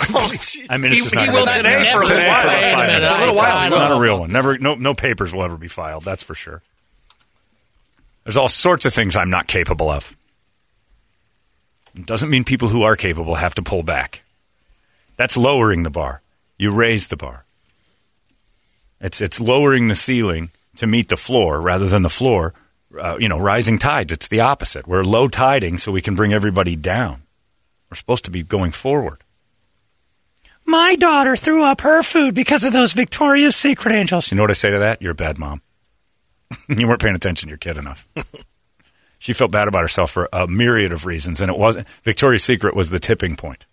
[0.70, 2.42] I mean, it's He- he not will today for a Today little while.
[2.42, 3.66] for a five minute, a little while.
[3.66, 4.32] It's not a real one.
[4.32, 6.04] Never, no, no papers will ever be filed.
[6.04, 6.62] That's for sure.
[8.24, 10.16] There's all sorts of things I'm not capable of.
[11.96, 14.24] It doesn't mean people who are capable have to pull back.
[15.18, 16.22] That's lowering the bar.
[16.58, 17.44] You raise the bar.
[19.02, 22.54] It's it's lowering the ceiling to meet the floor rather than the floor.
[23.00, 24.12] Uh, you know, rising tides.
[24.12, 24.88] It's the opposite.
[24.88, 27.22] We're low tiding so we can bring everybody down.
[27.90, 29.20] We're supposed to be going forward.
[30.70, 34.30] My daughter threw up her food because of those Victoria's Secret angels.
[34.30, 35.02] You know what I say to that?
[35.02, 35.64] You're a bad mom.
[36.70, 38.08] you weren't paying attention to your kid enough.
[39.18, 41.90] she felt bad about herself for a myriad of reasons, and it wasn't.
[42.04, 43.66] Victoria's Secret was the tipping point.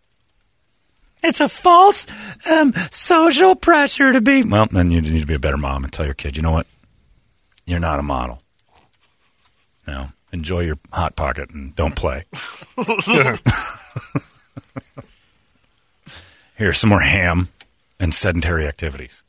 [1.23, 2.07] It's a false
[2.51, 4.43] um, social pressure to be.
[4.45, 6.53] Well, then you need to be a better mom and tell your kid, you know
[6.53, 6.67] what?
[7.67, 8.41] You're not a model.
[9.87, 12.25] No, enjoy your hot pocket and don't play.
[16.57, 17.49] Here's some more ham
[18.01, 19.23] and sedentary activities.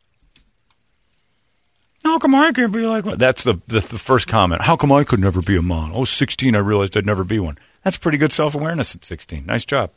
[2.03, 4.61] How come I can't be like Well, That's the, the the first comment.
[4.61, 5.99] How come I could never be a model?
[5.99, 7.57] Oh, 16, I realized I'd never be one.
[7.83, 9.45] That's pretty good self awareness at 16.
[9.45, 9.91] Nice job.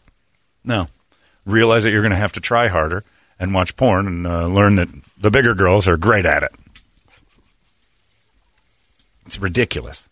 [0.65, 0.89] No,
[1.47, 3.05] realize that you're going to have to try harder
[3.39, 4.89] and watch porn and uh, learn that
[5.19, 6.53] the bigger girls are great at it.
[9.25, 10.09] It's ridiculous.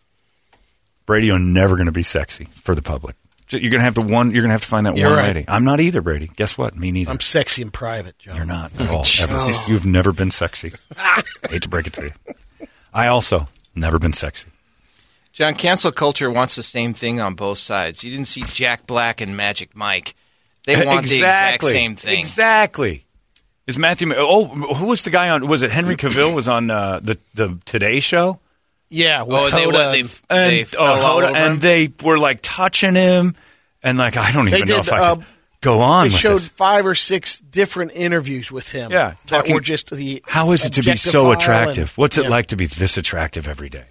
[1.09, 3.17] You're never going to be sexy for the public.
[3.51, 4.31] You're going to have to one.
[4.31, 5.35] You're going to have to find that You're one right.
[5.35, 5.45] lady.
[5.49, 6.31] I'm not either, Brady.
[6.37, 6.77] Guess what?
[6.77, 7.11] Me neither.
[7.11, 8.37] I'm sexy in private, John.
[8.37, 9.05] You're not at all.
[9.21, 9.51] Ever.
[9.69, 10.73] You've never been sexy.
[11.51, 12.67] Hate to break it to you.
[12.93, 14.49] I also never been sexy.
[15.33, 18.03] John, cancel culture wants the same thing on both sides.
[18.03, 20.15] You didn't see Jack Black and Magic Mike.
[20.65, 21.09] They want exactly.
[21.09, 22.19] the exact same thing.
[22.19, 23.07] Exactly.
[23.67, 24.13] Is Matthew?
[24.17, 25.47] Oh, who was the guy on?
[25.47, 26.35] Was it Henry Cavill?
[26.35, 28.41] Was on uh, the the Today Show?
[28.91, 29.23] Yeah.
[29.23, 31.61] with Oh, they, Hoda what, they, and- they fell oh, all Hoda- over and him?
[31.61, 33.35] they were like touching him,
[33.83, 35.25] and like I don't They even know if I uh, could
[35.61, 36.05] go on.
[36.05, 36.49] They with showed this.
[36.49, 38.91] five or six different interviews with him.
[38.91, 40.23] Yeah, that talking- were just the.
[40.27, 41.89] How is it to be so attractive?
[41.91, 42.31] and- What's it yeah.
[42.31, 43.85] like to be this attractive every day?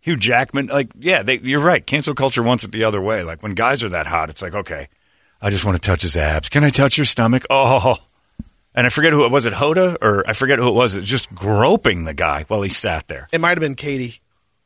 [0.00, 1.84] Hugh Jackman, like, yeah, they, you're right.
[1.86, 3.22] Cancel culture wants it the other way.
[3.22, 4.88] Like when guys are that hot, it's like, okay,
[5.40, 6.50] I just want to touch his abs.
[6.50, 7.44] Can I touch your stomach?
[7.48, 7.96] Oh,
[8.74, 9.46] and I forget who it was.
[9.46, 10.94] It Hoda or I forget who it was.
[10.94, 13.28] It was just groping the guy while he sat there.
[13.32, 14.20] It might have been Katie.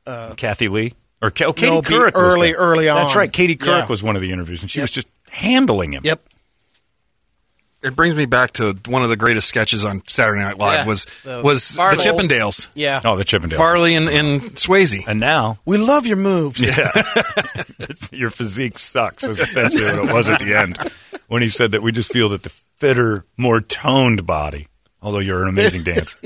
[0.08, 2.14] Uh, Kathie Lee or oh, Katie No, be Couric.
[2.14, 2.96] was early- on.
[3.02, 3.32] That's right.
[3.32, 3.86] Katie Couric Yeah.
[3.88, 4.84] was one of the interviews, and she Yep.
[4.84, 6.02] was just handling him.
[6.04, 6.20] Yep.
[7.80, 10.86] It brings me back to one of the greatest sketches on Saturday Night Live Yeah.
[10.86, 11.96] was The was Farley.
[11.98, 12.68] the Chippendales.
[12.74, 13.00] Yeah.
[13.04, 13.56] Oh, the Chippendales.
[13.56, 15.06] Farley and, and Swayze.
[15.06, 16.60] And now We love your moves.
[16.60, 16.90] Yeah.
[18.10, 19.22] your physique sucks.
[19.22, 20.76] Is essentially what it was at the end
[21.28, 24.66] when he said that we just feel that the fitter, more toned body.
[25.00, 26.18] Although you're an amazing dancer.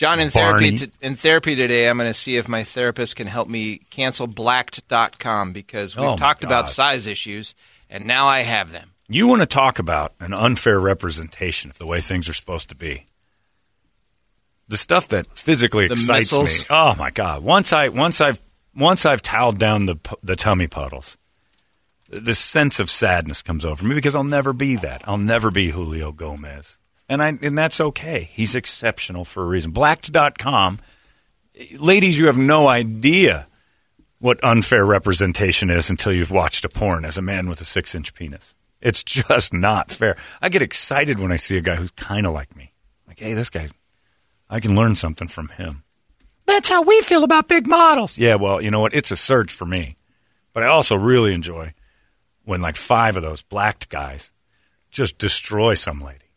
[0.00, 0.78] John, in Barney.
[0.78, 4.26] therapy, in therapy today, I'm going to see if my therapist can help me cancel
[4.26, 7.54] blacked.com because we've Oh, talked about size issues,
[7.90, 8.92] and now I have them.
[9.08, 12.74] You want to talk about an unfair representation of the way things are supposed to
[12.74, 13.04] be.
[14.68, 16.60] The stuff that physically The excites missiles.
[16.60, 16.66] me.
[16.70, 17.42] Oh my god!
[17.42, 18.40] Once I once I've
[18.74, 21.18] once I've toweled down the the tummy puddles,
[22.08, 25.02] this sense of sadness comes over me because I'll never be that.
[25.06, 26.78] I'll never be Julio Gomez,
[27.10, 28.30] and I and that's okay.
[28.32, 29.72] He's exceptional for a reason.
[29.72, 30.78] Blacked.com,
[31.76, 33.48] ladies, you have no idea
[34.20, 37.94] what unfair representation is until you've watched a porn as a man with a six
[37.94, 38.54] inch penis.
[38.80, 40.16] It's just not fair.
[40.40, 42.72] I get excited when I see a guy who's kind of like me.
[43.06, 43.68] Like, hey, this guy,
[44.48, 45.82] I can learn something from him.
[46.46, 48.16] That's how we feel about big models.
[48.18, 48.94] Yeah, well, you know what?
[48.94, 49.96] It's a surge for me.
[50.52, 51.74] But I also really enjoy
[52.44, 54.32] when like five of those blacked guys
[54.90, 56.29] just destroy some lady.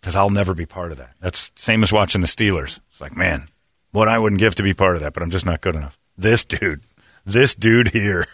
[0.00, 1.14] Because I'll never be part of that.
[1.20, 2.80] That's same as watching the Steelers.
[2.88, 3.48] It's like, man,
[3.90, 5.98] what I wouldn't give to be part of that, but I'm just not good enough.
[6.16, 6.82] This dude,
[7.26, 8.26] this dude here,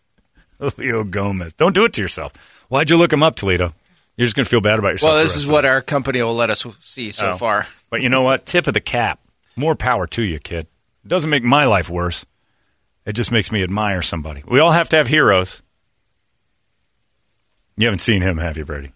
[0.58, 1.52] Julio Gomez.
[1.54, 2.64] Don't do it to yourself.
[2.68, 3.74] Why'd you look him up, Toledo?
[4.16, 5.14] You're just going to feel bad about yourself.
[5.14, 7.36] Well, this is what our company will let us see so Oh.
[7.36, 7.66] far.
[7.90, 8.46] But you know what?
[8.46, 9.20] Tip of the cap.
[9.54, 10.66] More power to you, kid.
[11.04, 12.24] It doesn't make my life worse.
[13.04, 14.42] It just makes me admire somebody.
[14.46, 15.60] We all have to have heroes.
[17.76, 18.92] You haven't seen him, have you, Brady?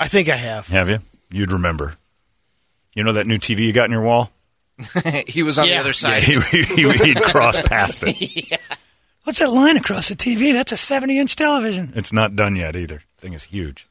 [0.00, 0.68] I think I have.
[0.68, 0.98] Have you?
[1.30, 1.96] You'd remember.
[2.94, 4.30] You know that new TV you got in your wall?
[5.26, 5.80] he was on the Yeah.
[5.80, 6.22] other Yeah, side.
[6.22, 8.60] he, he, he'd cross past it.
[9.24, 10.52] What's that line across the TV?
[10.52, 11.92] That's a 70 inch television.
[11.94, 13.02] It's not done yet either.
[13.18, 13.86] Thing is huge.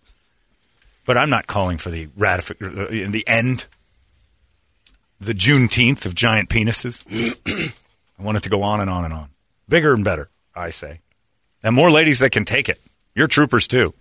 [1.06, 3.66] But I'm not calling for the ratific uh, in the end.
[5.22, 7.06] The Juneteenth of giant penises.
[8.20, 9.30] I want it to go on and on and on.
[9.70, 11.00] Bigger and better, I say.
[11.64, 12.80] And more ladies that can take it.
[13.16, 13.94] You're troopers too.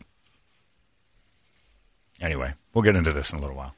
[2.20, 3.74] Anyway, we'll get into this in a little while.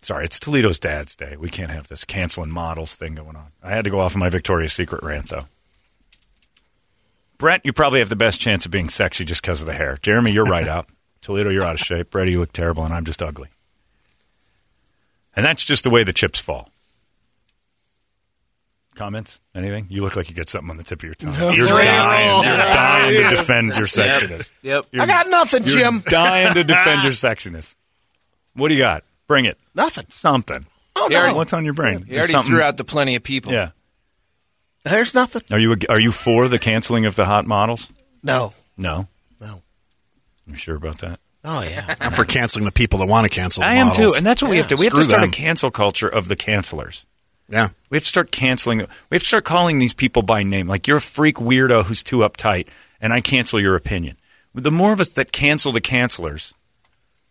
[0.00, 1.34] Sorry, it's Toledo's Dad's Day.
[1.36, 3.48] We can't have this canceling models thing going on.
[3.64, 5.46] I had to go off on my Victoria's Secret rant, though.
[7.36, 9.96] Brent, you probably have the best chance of being sexy just because of the hair.
[10.00, 10.88] Jeremy, you're right out.
[11.20, 12.10] Toledo, you're out of shape.
[12.10, 13.48] Brady, you look terrible, and I'm just ugly.
[15.34, 16.70] And that's just the way the chips fall.
[18.98, 19.40] Comments?
[19.54, 19.86] Anything?
[19.88, 21.32] You look like you get something on the tip of your tongue.
[21.38, 21.50] No.
[21.50, 21.78] You're No.
[21.78, 22.42] dying.
[22.44, 24.50] You're dying to defend your sexiness.
[24.62, 24.86] Yep.
[24.90, 26.02] You're- I got nothing, you're Jim.
[26.04, 27.76] dying to defend your sexiness.
[28.54, 29.04] What do you got?
[29.28, 29.56] Bring it.
[29.74, 30.06] Nothing.
[30.08, 30.66] Something.
[30.96, 32.04] Oh He already- no, What's on your brain?
[32.08, 33.52] You already Something- threw out the plenty of people.
[33.52, 33.70] Yeah.
[34.84, 35.42] there's nothing.
[35.50, 37.90] Are you are you for the canceling of the hot models?
[38.22, 39.06] No, No.
[39.40, 39.62] no.
[40.46, 41.20] You sure about that?
[41.44, 41.94] Oh yeah.
[42.00, 43.60] I'm for canceling the people that want to cancel.
[43.62, 44.12] The I am models.
[44.12, 44.76] too, and that's what we have to.
[44.76, 45.28] We have to start them.
[45.30, 47.04] a cancel culture of the cancelers.
[47.48, 47.70] Yeah.
[47.90, 48.78] We have to start canceling.
[48.78, 50.68] We have to start calling these people by name.
[50.68, 52.68] Like you're a freak weirdo who's too uptight,
[53.00, 54.16] and I cancel your opinion.
[54.54, 56.52] The more of us that cancel the cancelers,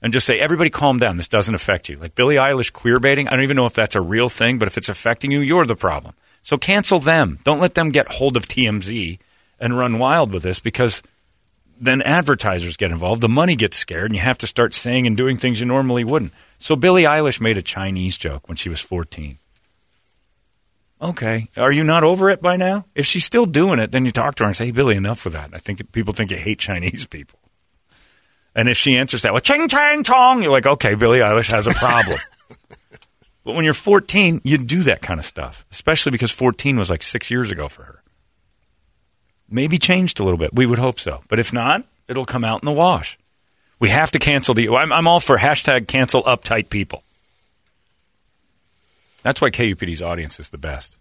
[0.01, 1.17] and just say everybody calm down.
[1.17, 1.97] This doesn't affect you.
[1.97, 3.27] Like Billie Eilish queer baiting.
[3.27, 5.65] I don't even know if that's a real thing, but if it's affecting you, you're
[5.65, 6.13] the problem.
[6.41, 7.39] So cancel them.
[7.43, 9.19] Don't let them get hold of TMZ
[9.59, 11.03] and run wild with this because
[11.79, 13.21] then advertisers get involved.
[13.21, 16.03] The money gets scared, and you have to start saying and doing things you normally
[16.03, 16.33] wouldn't.
[16.57, 19.37] So Billie Eilish made a Chinese joke when she was 14.
[21.01, 21.49] Okay.
[21.55, 22.85] Are you not over it by now?
[22.95, 25.23] If she's still doing it, then you talk to her and say, hey, Billie, enough
[25.23, 25.51] with that.
[25.53, 27.39] I think people think you hate Chinese people.
[28.55, 31.67] And if she answers that with ching, chang, chong, you're like, okay, Billie Eilish has
[31.67, 32.17] a problem.
[33.43, 37.03] but when you're 14, you do that kind of stuff, especially because 14 was like
[37.03, 38.01] six years ago for her.
[39.47, 40.55] Maybe changed a little bit.
[40.55, 41.21] We would hope so.
[41.29, 43.19] But if not, it'll come out in the wash.
[43.79, 44.69] We have to cancel the.
[44.69, 47.03] I'm, I'm all for hashtag cancel uptight people.
[49.27, 50.97] That's why KUPD's audience is the best.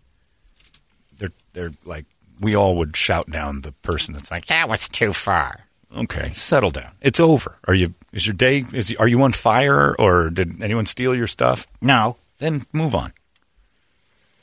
[1.16, 2.06] They're they're like
[2.40, 5.60] we all would shout down the person that's like that was too far.
[5.96, 6.90] Okay, settle down.
[7.00, 7.54] It's over.
[7.68, 7.94] Are you?
[8.12, 8.64] Is your day?
[8.72, 11.68] Is are you on fire or did anyone steal your stuff?
[11.80, 12.16] No.
[12.38, 13.12] Then move on.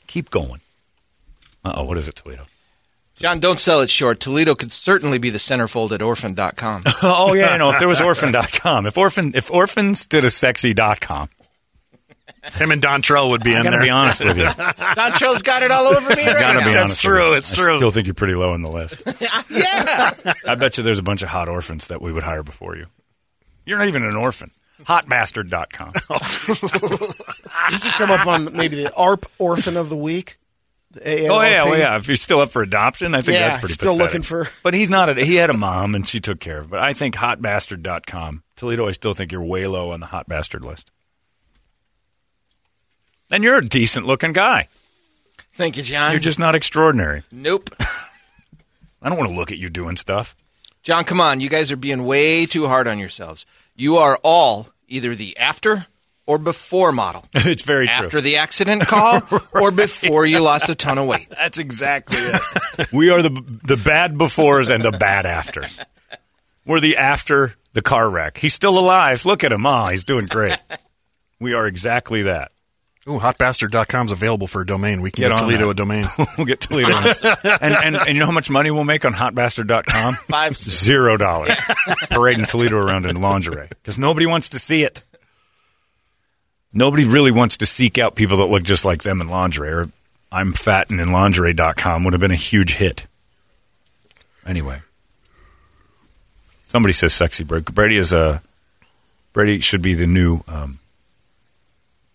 [0.06, 0.62] Keep going.
[1.62, 2.44] Uh oh, what is it, Toledo?
[3.16, 4.18] John, don't sell it short.
[4.18, 6.84] Toledo could certainly be the centerfold at orphan.com.
[7.02, 7.68] oh yeah, I know.
[7.68, 11.28] If there was orphan.com, if orphan if orphans did a sexy.com,
[12.52, 13.82] Him and Don Trell would be I in gotta there.
[13.84, 14.44] be honest with you.
[14.94, 16.66] Don Trell's got it all over me right gotta now.
[16.66, 17.00] be That's honest.
[17.02, 17.76] true, with it's I true.
[17.78, 19.02] still think you're pretty low on the list.
[19.50, 20.10] yeah.
[20.46, 22.86] I bet you there's a bunch of hot orphans that we would hire before you.
[23.64, 24.50] You're not even an orphan.
[24.84, 25.92] Hotbastard.com.
[26.10, 27.70] Oh.
[27.72, 30.36] You could come up on maybe the ARP Orphan of the Week.
[30.90, 31.96] The Oh yeah, well, yeah.
[31.96, 33.74] If you're still up for adoption, I think Yeah, that's pretty.
[33.74, 34.06] still pathetic.
[34.12, 35.08] looking for- But he's not.
[35.08, 36.66] A, he had a mom, and she took care of.
[36.66, 36.70] it.
[36.70, 38.42] But I think hotbastard.com.
[38.56, 40.90] Toledo, I still think you're way low on the hot bastard list.
[43.30, 44.68] And you're a decent looking guy.
[45.52, 46.10] Thank you, John.
[46.10, 47.22] You're just not extraordinary.
[47.30, 47.70] Nope.
[49.02, 50.34] I don't want to look at you doing stuff.
[50.82, 51.40] John, come on.
[51.40, 53.46] You guys are being way too hard on yourselves.
[53.76, 55.86] You are all either the after
[56.26, 57.24] or before model.
[57.34, 58.04] it's very true.
[58.06, 59.20] After the accident call
[59.54, 61.28] or before you lost a ton of weight.
[61.30, 62.92] That's exactly it.
[62.92, 63.30] we are the
[63.64, 65.80] the bad befores and the bad afters.
[66.66, 68.38] We're the after the car wreck.
[68.38, 69.26] He's still alive.
[69.26, 69.66] Look at him.
[69.66, 70.58] Oh, he's doing great.
[71.38, 72.52] We are exactly that.
[73.06, 75.02] Ooh, hotbastard.com's available for a domain.
[75.02, 75.70] We can Get get, Toledo that.
[75.72, 76.06] a domain.
[76.38, 76.88] we'll get Toledo.
[77.60, 80.14] and, and, and you know how much money we'll make on hotbastard.com?
[80.28, 80.56] Five.
[80.56, 81.54] Zero dollars.
[82.08, 83.68] Parading Toledo around in lingerie.
[83.68, 85.02] Because nobody wants to see it.
[86.72, 89.70] Nobody really wants to seek out people that look just like them in lingerie.
[89.70, 89.86] Or
[90.32, 93.06] I'm fat and in lingerie.com would have been a huge hit.
[94.46, 94.80] Anyway.
[96.68, 97.70] Somebody says sexy Brady.
[97.70, 98.42] Brady is a
[99.34, 100.78] Brady should be the new um,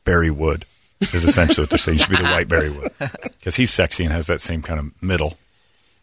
[0.03, 0.65] Barry Wood.
[1.01, 1.97] Is essentially what they're saying.
[1.97, 2.91] You should be the white Barry Wood
[3.23, 5.37] because he's sexy and has that same kind of middle.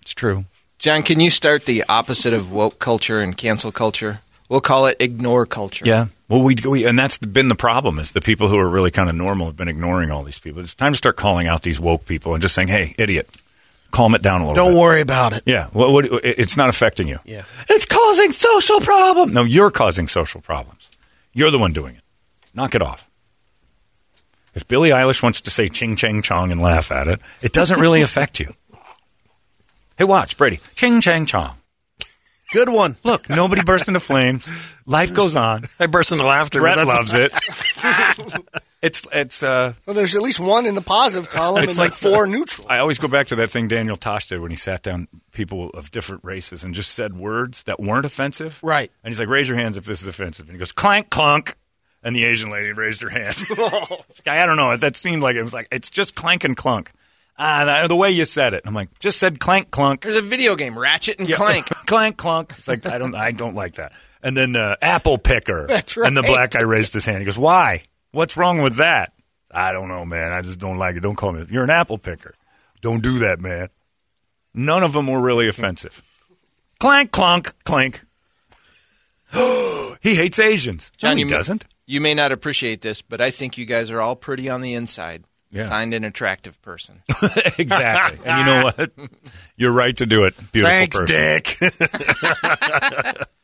[0.01, 0.47] It's true.
[0.79, 4.21] John, can you start the opposite of woke culture and cancel culture?
[4.49, 5.85] We'll call it ignore culture.
[5.85, 6.07] Yeah.
[6.29, 9.09] Well, we, we and that's been the problem is the people who are really kind
[9.09, 10.61] of normal have been ignoring all these people.
[10.61, 13.29] It's time to start calling out these woke people and just saying, "Hey, idiot,
[13.91, 15.43] calm it down a little Don't bit." worry about it.
[15.47, 15.67] Yeah.
[15.69, 17.19] What, what, it's not affecting you.
[17.25, 17.45] Yeah.
[17.69, 19.33] It's causing social problems.
[19.33, 20.91] No, you're causing social problems.
[21.33, 22.03] You're the one doing it.
[22.55, 23.09] Knock it off.
[24.57, 27.79] If Billie Eilish wants to say ching chang chong and laugh at it, it doesn't
[27.79, 28.53] really affect you.
[29.97, 30.59] Hey, watch, Brady.
[30.75, 31.55] Ching chang chong.
[32.53, 32.97] Good one.
[33.05, 34.53] Look, nobody bursts into flames.
[34.87, 35.65] Life goes on.
[35.81, 36.61] I burst into laughter.
[36.61, 38.43] Brett but that's- loves it.
[38.83, 41.91] It's it's uh So there's at least one in the positive column It's and like
[41.91, 42.67] like four neutral.
[42.71, 45.71] I always go back to that thing Daniel Tosh did when he sat down people
[45.71, 48.61] of different races and just said words that weren't offensive.
[48.63, 48.93] Right.
[49.03, 50.47] And he's like, raise your hands if this is offensive.
[50.47, 51.57] And he goes, clank, clunk.
[52.07, 53.35] And the Asian lady raised her hand.
[54.27, 54.77] I don't know.
[54.77, 56.93] That seemed like it was like, it's just clank and clunk.
[57.37, 58.63] Ah, the- the way you said it.
[58.65, 60.03] I'm like, just said clank, clunk.
[60.03, 61.35] There's a video game, Ratchet and Yeah.
[61.35, 61.67] Clank.
[61.87, 62.55] clank, clunk.
[62.57, 63.93] It's like, I don't, I don't like that.
[64.23, 65.67] And then uh, apple picker.
[65.67, 67.19] That's And the black guy raised his hand.
[67.19, 67.83] He goes, why?
[68.13, 69.13] What's wrong with that?
[69.51, 70.31] I don't know, man.
[70.31, 71.01] I just don't like it.
[71.01, 71.45] Don't call me.
[71.51, 72.37] You're an apple picker.
[72.83, 73.69] Don't do that, man.
[74.55, 76.03] None of them were really offensive.
[76.79, 78.05] Clank, clunk, clink.
[80.01, 80.93] he hates Asians.
[80.97, 81.65] John, no, he doesn't.
[81.87, 84.75] You may not appreciate this, but I think you guys are all pretty on the
[84.75, 85.25] inside.
[85.51, 85.69] Yeah.
[85.69, 87.01] Find an attractive person.
[87.59, 88.27] exactly.
[88.27, 88.91] and you know what?
[89.57, 90.35] You're right to do it.
[90.51, 91.17] Beautiful Thanks, person.
[91.17, 91.57] Dick.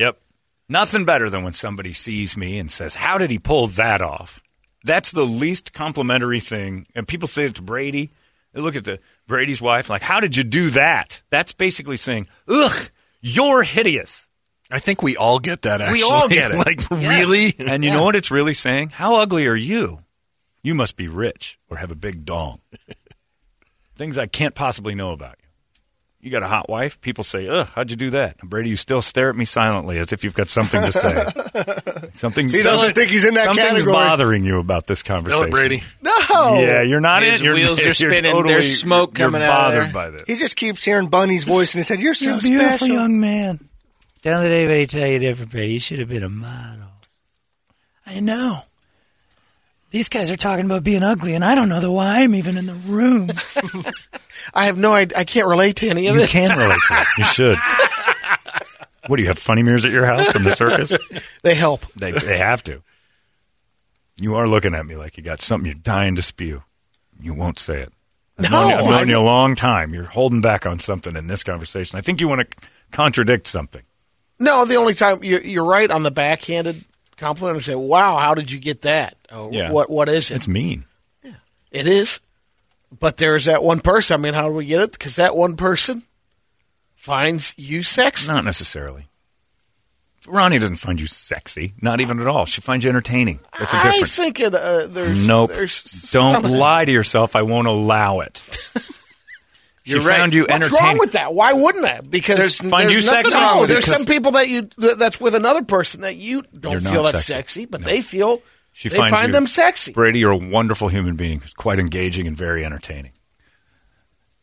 [0.00, 0.18] Yep.
[0.66, 4.42] Nothing better than when somebody sees me and says, How did he pull that off?
[4.82, 6.86] That's the least complimentary thing.
[6.94, 8.10] And people say it to Brady.
[8.54, 11.20] They look at the Brady's wife, like, How did you do that?
[11.28, 12.88] That's basically saying, Ugh,
[13.20, 14.26] you're hideous.
[14.70, 15.80] I think we all get that.
[15.80, 16.56] Actually, We all get it.
[16.56, 17.54] like really.
[17.58, 18.90] And you know what it's really saying?
[18.90, 19.98] How ugly are you?
[20.62, 22.60] You must be rich or have a big dong.
[23.96, 25.46] Things I can't possibly know about you.
[26.22, 27.00] You got a hot wife?
[27.00, 28.36] People say, Ugh, how'd you do that?
[28.42, 32.10] And Brady, you still stare at me silently as if you've got something to say.
[32.12, 33.92] Something's He doesn't think he's in that something's category.
[33.94, 35.48] bothering you about this conversation.
[35.48, 35.82] it, Brady.
[36.02, 36.12] No.
[36.58, 37.44] Yeah, you're not His in.
[37.46, 38.32] You're, wheels are you're spinning.
[38.32, 39.92] Totally, There's smoke you're coming out of bothered there.
[39.94, 40.24] by this.
[40.26, 42.00] He just keeps hearing Bunny's voice in his head.
[42.00, 42.88] You're so You're a beautiful special.
[42.94, 43.69] young man.
[44.22, 45.72] Don't let anybody tell you different, Brady.
[45.74, 46.88] You should have been a model.
[48.06, 48.60] I know.
[49.90, 52.56] These guys are talking about being ugly, and I don't know the why I'm even
[52.56, 53.28] in the room.
[54.54, 55.18] I have no idea.
[55.18, 56.30] I can't relate to any of You this.
[56.32, 57.06] can relate to it.
[57.18, 57.58] You should.
[59.06, 59.38] What do you have?
[59.38, 60.96] Funny mirrors at your house from the circus?
[61.42, 61.84] They help.
[61.96, 62.80] They they have to.
[64.20, 66.62] You are looking at me like you got something you're dying to spew.
[67.20, 67.92] You won't say it.
[68.38, 69.94] I've No, known you, I've I known you a long time.
[69.94, 71.98] You're holding back on something in this conversation.
[71.98, 73.82] I think you want to contradict something.
[74.40, 76.82] No, the only time you're, you're right on the backhanded
[77.16, 77.58] compliment.
[77.58, 79.16] and say, "Wow, how did you get that?
[79.30, 79.70] Oh, Yeah.
[79.70, 80.36] What what is it?
[80.36, 80.84] It's mean.
[81.22, 81.32] Yeah,
[81.70, 82.18] It is."
[82.98, 84.18] But there's that one person.
[84.18, 84.92] I mean, how do we get it?
[84.92, 86.02] Because that one person
[86.96, 88.32] finds you sexy.
[88.32, 89.06] Not necessarily.
[90.26, 91.72] Ronnie doesn't find you sexy.
[91.80, 92.46] Not even at all.
[92.46, 93.40] She finds you entertaining.
[93.58, 94.16] That's a difference.
[94.16, 94.54] think it.
[94.54, 95.50] Uh, there's Nope.
[95.50, 95.82] There's
[96.12, 97.36] Don't lie to yourself.
[97.36, 98.42] I won't allow it.
[99.84, 100.18] she You're right.
[100.18, 101.32] found you What's wrong with that?
[101.34, 102.08] Why wouldn't that?
[102.10, 103.34] Because There's- find there's you nothing sexy?
[103.36, 103.72] wrong with it.
[103.74, 107.02] There's some people that you that's with another person that you don't You're not feel
[107.04, 107.32] that's sexy.
[107.32, 107.86] sexy, but No.
[107.86, 109.92] they feel She they finds find you- them sexy.
[109.92, 113.12] Brady, you're a wonderful human being, who's quite engaging and very entertaining.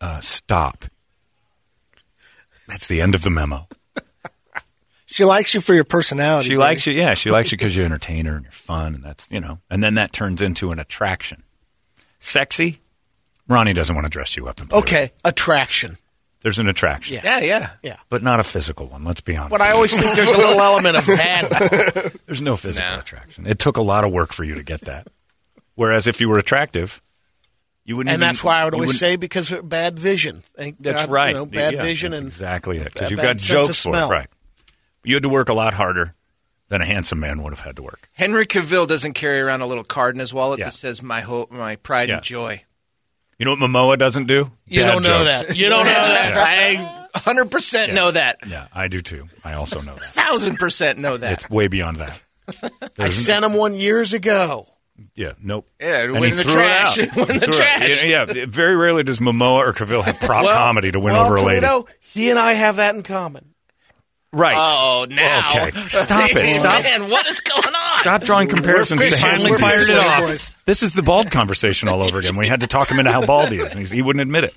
[0.02, 0.86] Uh, stop.
[2.68, 3.68] That's the end of the memo.
[5.10, 6.50] She likes you for your personality.
[6.50, 6.60] She Brady.
[6.60, 7.14] likes you, yeah.
[7.14, 9.60] She likes you because you're an entertainer and you're fun, and that's you know.
[9.70, 11.44] And then that turns into an attraction.
[12.20, 12.82] Sexy.
[13.48, 14.60] Ronnie doesn't want to dress you up.
[14.60, 15.98] And play Okay, attraction.
[16.41, 17.39] There's an attraction, Yeah.
[17.39, 17.98] Yeah, yeah.
[18.10, 19.04] but not a physical one.
[19.04, 19.50] Let's be honest.
[19.52, 22.16] But I always think there's a little element of that.
[22.26, 23.45] There's no physical attraction.
[23.48, 25.08] It took a lot of work for you to get that.
[25.76, 27.02] Whereas if you were attractive,
[27.86, 28.14] you wouldn't.
[28.14, 30.41] and even- that's why I would always say because of bad vision.
[30.56, 31.28] Thank That's God, right.
[31.30, 32.93] You know, bad Yeah, vision that's and exactly it.
[32.93, 34.28] Because you've got jokes for it, right?
[35.04, 36.14] You had to work a lot harder
[36.70, 38.10] than a handsome man would have had to work.
[38.14, 40.66] Henry Cavill doesn't carry around a little card in his wallet Yeah.
[40.66, 42.16] that says "My hope, my pride Yeah.
[42.16, 42.64] and joy."
[43.40, 44.50] You know what Momoa doesn't do?
[44.66, 45.48] You Dad don't know jokes.
[45.48, 45.58] that.
[45.58, 46.34] You don't know that.
[47.14, 48.40] I 100% know that.
[48.48, 49.28] Yeah, I do too.
[49.44, 50.02] I also know that.
[50.14, 51.34] Thousand percent know that.
[51.34, 52.22] It's way beyond that.
[52.64, 54.68] I There's- sent him one years ago.
[55.14, 55.68] Yeah, nope.
[55.80, 56.98] Yeah, it And went he in the threw trash.
[56.98, 57.14] It, out.
[57.14, 58.04] It went in He the threw trash.
[58.04, 61.36] Yeah, yeah, very rarely does Momoa or Cavill have prop comedy to win well, over
[61.36, 61.62] a lady.
[61.62, 63.54] Toledo, he and I have that in common.
[64.34, 64.56] Right.
[64.58, 65.50] Oh, now.
[65.52, 65.72] Okay.
[65.88, 66.52] Stop it.
[66.60, 66.84] Stop.
[66.84, 67.90] Man, what is going on?
[68.02, 69.08] Stop drawing comparisons to.
[69.24, 69.58] We're people.
[69.60, 70.57] fired it off.
[70.68, 72.36] This is the bald conversation all over again.
[72.36, 74.43] We had to talk him into how bald he is, and he's, he wouldn't admit
[74.43, 74.53] it.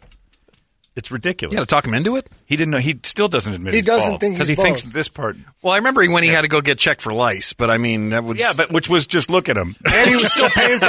[0.97, 1.53] It's ridiculous.
[1.53, 2.29] You got to talk him into it.
[2.47, 2.79] He didn't know.
[2.79, 3.77] He still doesn't admit it.
[3.77, 5.37] He he's doesn't bald think because he's he thinks this part.
[5.63, 8.09] Well, I remember when he had to go get checked for lice, but I mean
[8.09, 9.77] that was Yeah, but which was just look at him.
[9.95, 10.89] and he was still paying for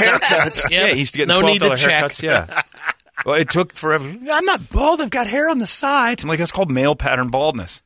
[0.00, 0.66] Haircuts.
[0.70, 2.04] Yeah, he used to get no $12 need to check.
[2.04, 2.22] haircuts.
[2.22, 2.62] Yeah.
[3.26, 4.04] well, it took forever.
[4.30, 5.00] I'm not bald.
[5.00, 6.22] I've got hair on the sides.
[6.22, 7.82] I'm like that's called male pattern baldness.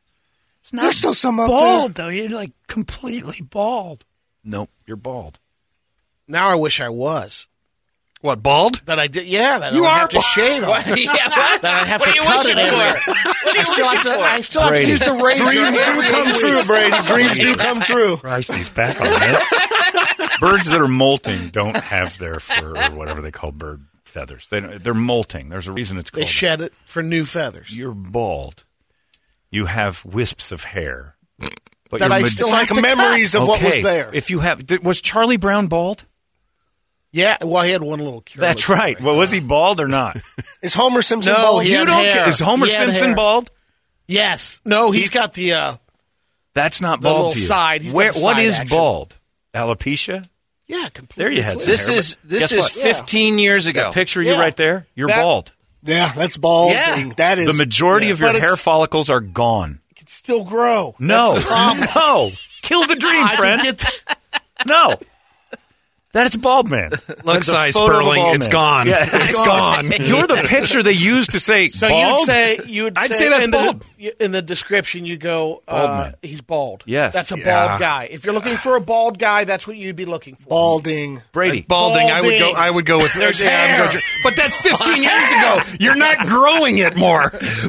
[0.61, 2.09] It's not There's still some up bald though.
[2.09, 4.05] You're like completely bald.
[4.43, 5.39] Nope, you're bald.
[6.27, 7.49] Now I wish I was.
[8.23, 8.81] What bald?
[8.87, 9.27] That I did.
[9.27, 10.25] Yeah, that You I don't are have to bald.
[10.25, 10.63] shave.
[11.05, 11.61] yeah, what?
[11.61, 13.29] That I have What to are you cut it for?
[13.45, 14.13] What are you I still have to.
[14.15, 14.19] for?
[14.21, 15.45] I still have to use the razor.
[15.45, 16.97] Dreams do come true, Brady.
[17.07, 18.17] Dreams do come true.
[18.17, 20.14] Christ, he's back on this.
[20.41, 24.49] Birds that are molting don't have their fur or whatever they call bird feathers.
[24.49, 25.49] They don't, they're molting.
[25.49, 26.23] There's a reason it's called.
[26.25, 27.77] They shed it for new feathers.
[27.77, 28.65] You're bald.
[29.51, 31.17] You have wisps of hair.
[31.91, 33.43] But That I ma- still like memories cut.
[33.43, 34.11] of what was there.
[34.13, 36.05] If you have, did, was Charlie Brown bald?
[37.13, 38.23] Yeah, well, he had one little.
[38.23, 39.01] careless That's right.
[39.01, 40.17] Well, was he bald or not?
[40.63, 41.65] Is Homer Simpson No, bald?
[41.67, 42.05] you don't.
[42.05, 42.29] hair.
[42.29, 43.15] Is Homer Simpson hair.
[43.15, 43.51] bald?
[44.09, 44.61] Yes.
[44.65, 45.53] No, he's got the.
[45.53, 45.77] uh
[46.55, 47.45] That's not The bald little to you.
[47.47, 47.83] side.
[47.83, 48.77] He's Where, the what side is action.
[48.77, 49.17] bald?
[49.55, 50.29] Alopecia.
[50.67, 51.25] Yeah, completely.
[51.25, 51.61] There you had clear.
[51.61, 52.73] some This hair, is this guess is what?
[52.73, 53.93] 15 years ago.
[53.93, 54.87] Picture you right there.
[54.95, 55.53] You're That- bald.
[55.87, 56.73] Yeah, that's bald.
[56.73, 57.11] Yeah.
[57.19, 59.81] That is The majority of your hair follicles are gone.
[59.91, 60.95] It can still grow.
[60.99, 61.89] No, That's the problem.
[61.95, 62.31] no,
[62.63, 63.79] kill the dream, friend.
[64.67, 64.95] No,
[66.15, 66.91] that's bald man.
[67.09, 68.53] Look, That's a size photo of a Sperling, bald it's man.
[68.53, 68.87] gone.
[68.87, 69.85] Yeah, It's gone.
[70.01, 72.21] You're the picture they used to say So bald.
[72.21, 73.85] you'd say you would I'd say, say that's in bald.
[73.99, 76.15] The, in the description you go Bald uh, man.
[76.23, 76.85] he's bald.
[76.87, 77.13] Yes.
[77.15, 77.67] that's a Yeah.
[77.69, 78.09] bald guy.
[78.11, 80.49] If you're looking for a bald guy, that's what you'd be looking for.
[80.49, 81.21] balding.
[81.33, 81.63] Brady.
[81.69, 82.53] Balding, I would go.
[82.53, 83.13] I would go with.
[83.15, 83.91] There's yeah, hair.
[83.93, 85.59] go- but that's 15 years ago.
[85.81, 87.25] You're not growing it more.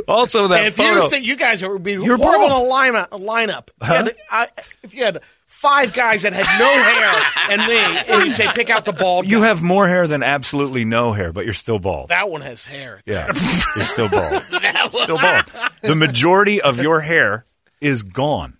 [0.07, 1.01] Also, that And if photo.
[1.03, 2.67] you think you guys would be You're horrible bald.
[2.67, 3.69] in a lineup, a lineup.
[3.81, 4.47] If, you had, I,
[4.83, 5.21] if you had
[5.55, 9.25] five guys that had no hair and me, and you'd say pick out the bald.
[9.25, 9.47] you guy.
[9.47, 12.09] have more hair than absolutely no hair, but you're still bald.
[12.09, 12.99] that one has hair.
[13.05, 13.27] Yeah,
[13.75, 14.43] you're still bald.
[14.93, 15.45] still bald.
[15.81, 17.45] The majority of your hair
[17.81, 18.57] is gone.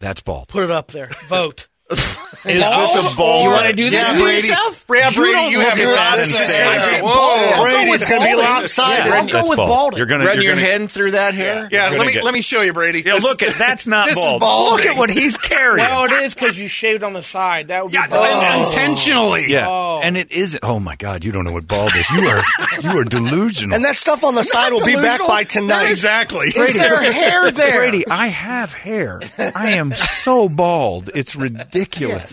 [0.00, 0.48] That's bald.
[0.48, 1.08] Put it up there.
[1.28, 1.68] Vote.
[2.44, 2.64] Is this
[3.12, 3.44] a bald?
[3.44, 4.48] You want to do this Yeah, to Brady.
[4.48, 4.84] yourself?
[4.90, 7.54] Yeah, You Brady, don't you have at your that and I'll Whoa.
[7.56, 8.44] go Brady, it's gonna be balding.
[8.44, 9.06] lopsided.
[9.06, 9.68] Yeah, I'll That's go with bald.
[9.68, 9.98] balding.
[9.98, 11.68] You're gonna Run you're your gonna, head through that hair?
[11.70, 13.02] Yeah, You're let me get- let me show you, Brady.
[13.06, 14.72] Yeah, This- look at that's not this is bald.
[14.80, 15.86] Look at what he's carrying.
[15.88, 17.68] Well, it is because you shaved on the side.
[17.68, 18.68] That would be Yeah, bald.
[18.68, 19.46] intentionally.
[19.48, 20.00] yeah, Oh.
[20.02, 20.64] and it isn't.
[20.64, 22.10] Oh my God, you don't know what bald is.
[22.10, 22.42] You are
[22.82, 23.76] you are delusional.
[23.76, 25.90] And that stuff on the side will be back by tonight.
[25.90, 26.48] Exactly.
[26.48, 27.78] Is there hair there?
[27.78, 29.20] Brady, I have hair.
[29.38, 31.10] I am so bald.
[31.14, 31.81] It's ridiculous.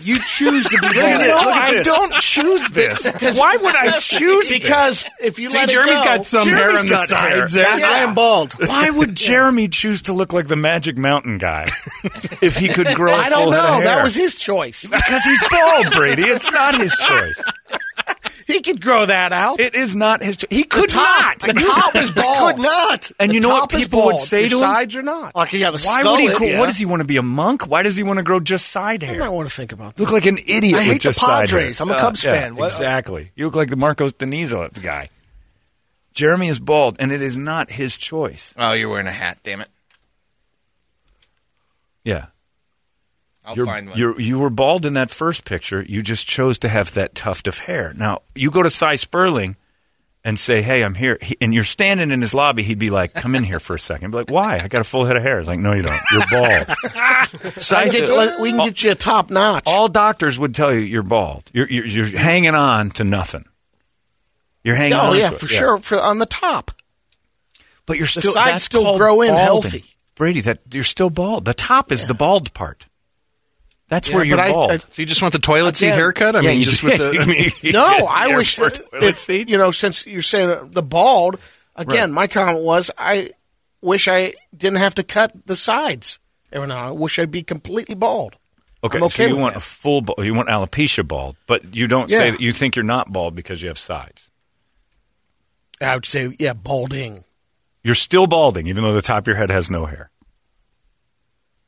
[0.04, 0.96] You choose to be bald.
[0.96, 1.86] at this, No, look at I this.
[1.86, 3.38] don't choose this.
[3.38, 4.58] Why would I choose this?
[4.58, 7.08] Because if you See, let Jeremy's it go, got some hair Jeremy's on the got
[7.08, 7.64] sides hair.
[7.78, 7.86] there.
[7.86, 8.52] I am bald.
[8.68, 11.64] Why would Jeremy choose to look like the Magic Mountain guy
[12.42, 13.74] if he could grow a I full don't head of know.
[13.76, 13.84] hair?
[13.84, 14.82] That was his choice.
[14.82, 16.22] because he's bald, Brady.
[16.22, 17.42] It's not his choice.
[18.52, 19.60] He could grow that out.
[19.60, 20.48] It is not his choice.
[20.50, 21.38] He the could top, not.
[21.40, 22.54] The top is bald.
[22.56, 23.10] Could not.
[23.18, 24.60] And you The know what people would say Your to him?
[24.60, 25.34] sides are not.
[25.34, 26.26] Like you have a Why skull would he?
[26.26, 26.58] in, grow- yeah.
[26.60, 27.66] What does he want to be a monk?
[27.66, 29.20] Why does he want to grow just side I hair?
[29.20, 30.02] might want to think about that.
[30.02, 30.74] look like an idiot.
[30.74, 31.78] I with hate the just side Padres.
[31.78, 31.84] hair.
[31.86, 32.56] I'm a uh, Cubs yeah, fan.
[32.56, 33.30] What- Exactly.
[33.36, 35.08] You look like the Marcos Denizo guy.
[36.12, 38.52] Jeremy is bald, and it is not his choice.
[38.58, 39.68] Oh, you're wearing a hat, damn it.
[42.04, 42.26] Yeah.
[43.50, 43.98] I'll You're, find one.
[43.98, 45.82] you're, you were bald in that first picture.
[45.82, 47.92] You just chose to have that tuft of hair.
[47.96, 49.56] Now, you go to Cy Sperling
[50.24, 51.18] and say, hey, I'm here.
[51.20, 52.62] He, and you're standing in his lobby.
[52.62, 54.10] He'd be like, come in here for a second.
[54.10, 54.58] Be like, why?
[54.58, 55.38] I got a full head of hair.
[55.38, 56.00] It's like, no, you don't.
[56.12, 56.66] You're bald.
[57.62, 59.64] Cy I get, said- we can get you a top notch.
[59.66, 61.50] all doctors would tell you you're bald.
[61.52, 63.44] You're, you're, you're hanging on to nothing.
[64.62, 65.40] You're hanging oh, on oh yeah, to it.
[65.40, 65.78] for sure.
[65.78, 66.70] For on the top,
[67.86, 69.42] But you're The still sides still grow in balding.
[69.70, 69.84] healthy.
[70.16, 71.46] Brady, that you're still bald.
[71.46, 72.86] The top is the bald part.
[73.90, 74.70] That's Yeah, where you're but I- bald.
[74.70, 76.34] I- So you just want the toilet seat haircut?
[76.36, 77.18] I Yeah, mean, you just with the.
[77.20, 77.26] I
[77.62, 79.48] mean, no, I wish that, seat.
[79.48, 81.38] you know since you're saying the bald
[81.76, 82.12] again.
[82.12, 83.30] My comment was I
[83.82, 86.18] wish I didn't have to cut the sides
[86.52, 86.78] every now.
[86.78, 86.88] and.
[86.88, 88.36] I wish I'd be completely bald.
[88.84, 89.58] okay, okay so you want that.
[89.62, 90.24] a full bald.
[90.24, 93.60] You want alopecia bald, but you don't say that you think you're not bald because
[93.60, 94.30] you have sides.
[95.80, 97.24] I would say yeah, balding.
[97.82, 100.10] You're still balding, even though the top of your head has no hair.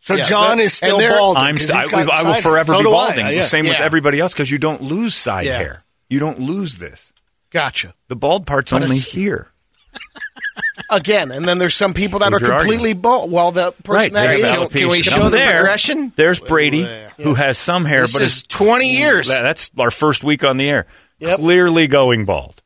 [0.05, 1.43] So Yeah, John is still balding.
[1.45, 3.37] I'm st- I, I will forever so be do I, balding.
[3.37, 3.43] yeah.
[3.43, 5.59] Same with everybody else because you don't lose side Yeah.
[5.59, 5.83] hair.
[6.09, 7.13] You don't lose this.
[7.51, 7.95] Gotcha.
[8.09, 9.49] The bald part's But only here.
[10.91, 13.31] Again, and then there's some people that With are completely bald.
[13.31, 16.13] Well, the person that they is Can we show the there, progression?
[16.17, 16.89] There's Brady,
[17.19, 19.29] who has some hair, This but is 20 years.
[19.29, 20.87] That's our first week on the air.
[21.21, 21.39] Yep.
[21.39, 22.61] Clearly going bald.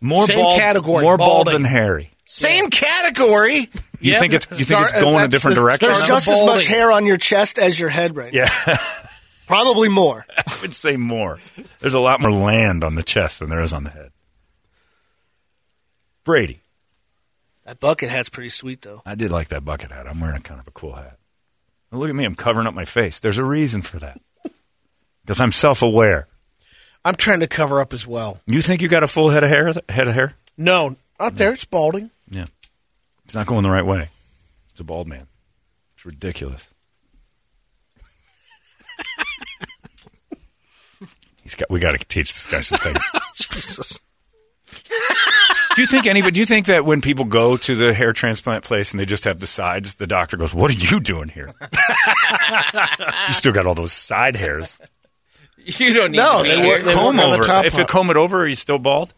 [0.00, 2.10] More Same bald, category, more bald than Harry.
[2.24, 3.68] Same category.
[4.00, 4.20] You Yep.
[4.20, 5.88] think it's you think Start- it's going a that's different the- direction?
[5.88, 6.54] There's just as balding.
[6.54, 8.46] much hair on your chest as your head right now.
[8.66, 8.78] yeah,
[9.46, 10.24] Probably more.
[10.36, 11.38] I would say more.
[11.80, 14.10] There's a lot more land on the chest than there is on the head.
[16.24, 16.60] Brady,
[17.64, 19.02] That bucket hat's pretty sweet, though.
[19.04, 20.06] I did like that bucket hat.
[20.08, 21.18] I'm wearing a kind of a cool hat.
[21.92, 23.20] Now look at me, I'm covering up my face.
[23.20, 24.20] There's a reason for that.
[25.26, 26.26] Because I'm self-aware.
[27.02, 28.40] I'm trying to cover up as well.
[28.44, 29.72] You think you got a full head of hair?
[29.88, 30.34] Head of hair?
[30.58, 31.54] No, not there.
[31.54, 32.10] It's balding.
[32.30, 32.46] Yeah.
[33.24, 34.08] It's not going the right way.
[34.70, 35.26] It's a bald man.
[35.94, 36.72] It's ridiculous.
[41.42, 41.68] He's got.
[41.70, 44.00] We got to teach this guy some things.
[44.90, 46.32] Oh, do you think anybody?
[46.32, 49.24] Do you think that when people go to the hair transplant place and they just
[49.24, 51.52] have the sides, the doctor goes, "What are you doing here?
[53.28, 54.80] you still got all those side hairs.
[55.58, 56.66] You don't need No, to be they here.
[56.68, 57.42] work- they comb on the over.
[57.44, 59.12] top if you comb it over, are you still bald?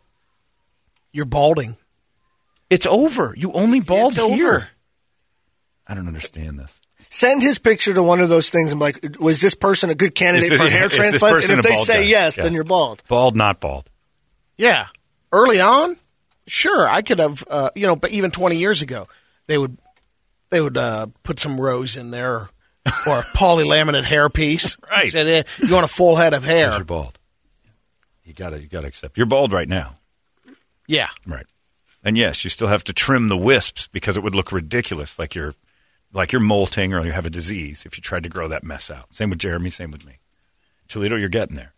[1.13, 1.77] You're balding.
[2.71, 3.35] It's over.
[3.37, 4.49] You only bald It's here.
[4.49, 4.69] over.
[5.87, 6.81] I don't understand this.
[7.11, 9.95] Send his picture to one of those things and be like, was this person a
[9.95, 11.49] good candidate this- for hair is this transplants?
[11.49, 12.09] And if they say guy?
[12.09, 12.45] yes, Yeah.
[12.45, 13.03] then you're bald.
[13.09, 13.89] Bald, not bald.
[14.57, 14.87] Yeah.
[15.33, 15.97] Early on,
[16.49, 19.07] sure, I could have, uh, you know, but even 20 years ago,
[19.47, 19.77] they would
[20.51, 22.49] they would uh, put some rose in there or,
[23.07, 24.77] or a polylaminate hair piece.
[24.91, 25.11] Right.
[25.11, 26.71] Said, eh, you want a full head of hair.
[26.73, 27.19] You're bald.
[28.25, 29.17] You gotta, you gotta accept.
[29.17, 29.97] You're bald right now.
[30.89, 31.09] Yeah.
[31.27, 31.45] Right.
[32.07, 35.35] And yes, you still have to trim the wisps because it would look ridiculous, like
[35.35, 35.55] you're
[36.13, 38.91] like you're molting or you have a disease if you tried to grow that mess
[38.91, 39.13] out.
[39.13, 40.19] Same with Jeremy, same with me.
[40.89, 41.73] Toledo, you're getting there.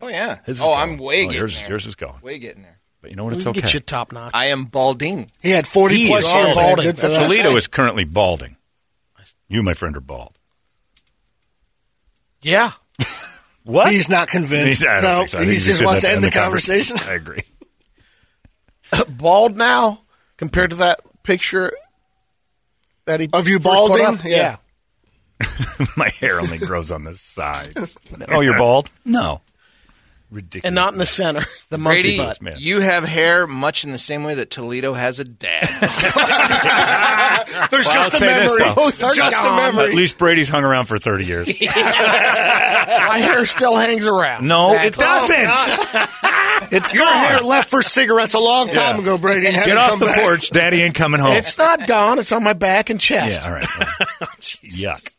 [0.00, 0.38] Oh yeah.
[0.46, 0.72] His oh.
[0.72, 1.68] I'm way Oh, getting yours, there.
[1.68, 2.20] yours is going.
[2.22, 2.78] Way getting there.
[3.02, 3.30] But you know what?
[3.32, 3.60] We It's can okay.
[3.60, 4.30] get you top notch.
[4.34, 5.30] I am balding.
[5.42, 6.56] He had 40 He plus years.
[6.56, 6.84] balding.
[6.86, 7.22] Good for that.
[7.28, 8.56] Toledo is currently balding.
[9.48, 10.38] You, my friend, are bald.
[12.42, 12.72] yeah.
[13.62, 13.92] What?
[13.92, 14.82] He's not convinced.
[14.88, 15.38] I don't no, think so.
[15.38, 16.96] I he think just wants to end the conversation.
[17.06, 17.42] I agree.
[19.08, 20.00] Bald now
[20.36, 21.72] compared to that picture
[23.06, 24.04] that he Of you balding?
[24.04, 24.24] up?
[24.24, 24.56] Yeah.
[25.96, 27.74] my hair only grows on the side.
[28.28, 28.90] oh, you're bald?
[29.04, 29.40] No.
[30.30, 30.64] Ridiculous.
[30.68, 32.40] And not in the center, the monkey Brady, butt.
[32.40, 32.54] man.
[32.58, 35.62] you have hair much in the same way that Toledo has a dad.
[37.70, 38.64] There's Well, just I'll a say this, memory.
[38.68, 38.74] though.
[38.74, 39.56] Both are just a gone.
[39.56, 39.90] memory.
[39.90, 41.48] At least Brady's hung around for 30 years.
[41.60, 44.46] My hair still hangs around.
[44.46, 45.46] No, That's it doesn't.
[45.48, 47.14] Oh, it's Your gone.
[47.26, 49.02] hair left for cigarettes a long time Yeah.
[49.02, 49.46] ago, Brady.
[49.46, 50.20] and had Get to off come the back.
[50.22, 50.50] porch.
[50.50, 51.36] Daddy ain't coming home.
[51.36, 52.18] It's not gone.
[52.20, 53.40] It's on my back and chest.
[53.42, 53.66] yeah, all right.
[54.20, 54.28] Well,
[54.64, 55.14] Yuck.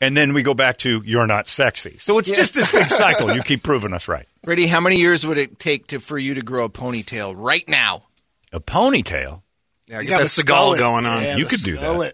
[0.00, 1.96] And then we go back to you're not sexy.
[1.98, 3.34] So it's just this big cycle.
[3.34, 4.26] You keep proving us right.
[4.44, 7.66] Brady, how many years would it take to for you to grow a ponytail right
[7.68, 8.04] now?
[8.52, 9.42] A ponytail.
[9.88, 10.78] Yeah, You got that the Seagal skullet.
[10.78, 11.22] going on.
[11.22, 11.82] Yeah, You the could do that.
[11.82, 12.12] skullet.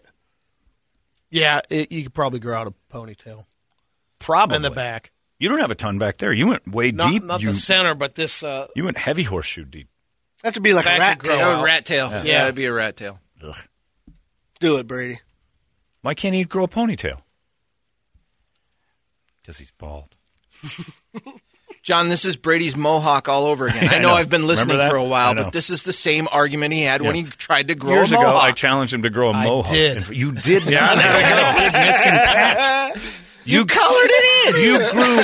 [1.31, 3.47] Yeah, it, you could probably grow out a ponytail
[4.19, 4.57] Probably.
[4.57, 5.11] in the back.
[5.39, 6.33] You don't have a ton back there.
[6.33, 7.25] You went way Not, deep.
[7.25, 8.43] not you, the center, but this.
[8.45, 9.89] Uh, you went heavy horseshoe deep.
[10.45, 11.41] That would be like Back a rat tail.
[11.41, 11.65] out.
[11.65, 12.11] Rat tail.
[12.11, 12.23] Yeah.
[12.23, 13.19] Yeah, that'd be a rat tail.
[13.43, 13.57] Ugh.
[14.61, 15.21] Do it, Brady.
[16.03, 17.22] Why can't he grow a ponytail?
[19.43, 20.15] Because he's bald.
[21.83, 23.89] John, this is Brady's mohawk all over again.
[23.91, 24.15] I I know, know.
[24.15, 27.17] I've been listening for a while, but this is the same argument he had when
[27.17, 28.43] he tried to grow Years a ago, mohawk.
[28.45, 29.73] I challenged him to grow a I mohawk.
[29.73, 29.97] did.
[29.97, 30.65] And You did.
[30.65, 31.61] Yeah, there we go.
[31.73, 33.19] Big missing patch.
[33.45, 34.63] You, colored it in.
[34.63, 35.23] You grew.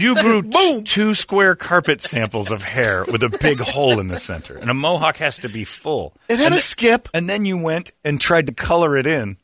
[0.00, 4.16] You grew t- two square carpet samples of hair with a big hole in the
[4.16, 6.14] center, and a mohawk has to be full.
[6.30, 7.10] it had and a th- skip.
[7.12, 9.36] And then you went and tried to color it in,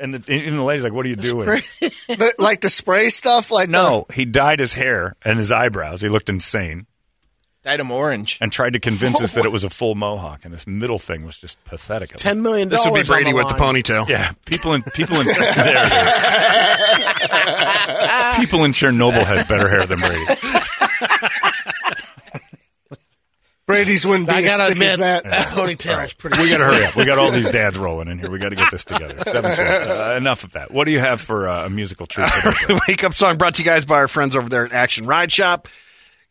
[0.00, 1.46] and the, even the lady's like, "What are you doing?"
[1.80, 3.50] The- like the spray stuff?
[3.50, 6.00] Like No, he dyed his hair and his eyebrows.
[6.00, 6.86] He looked insane,
[7.64, 8.38] Dyed him orange.
[8.40, 11.24] and tried to convince us that it was a full mohawk, and this middle thing
[11.26, 12.10] was just pathetic.
[12.16, 14.08] Ten million This would be Brady on with the ponytail.
[14.08, 15.92] Yeah, people in people in there it
[18.32, 18.38] is.
[18.38, 20.24] people in Chernobyl had better hair than Brady.
[23.68, 25.24] Brady's wouldn't be I gotta thick admit that.
[25.24, 26.40] that ponytail is pretty.
[26.42, 26.96] We got to hurry up.
[26.96, 28.30] We got all these dads rolling in here.
[28.30, 29.16] We got to get this together.
[29.26, 29.88] Seven twelve.
[29.88, 30.70] Uh, enough of that.
[30.70, 32.28] What do you have for uh, a musical treat?
[32.28, 32.50] today?
[32.66, 35.04] the wake up song brought to you guys by our friends over there at Action
[35.06, 35.68] Ride Shop.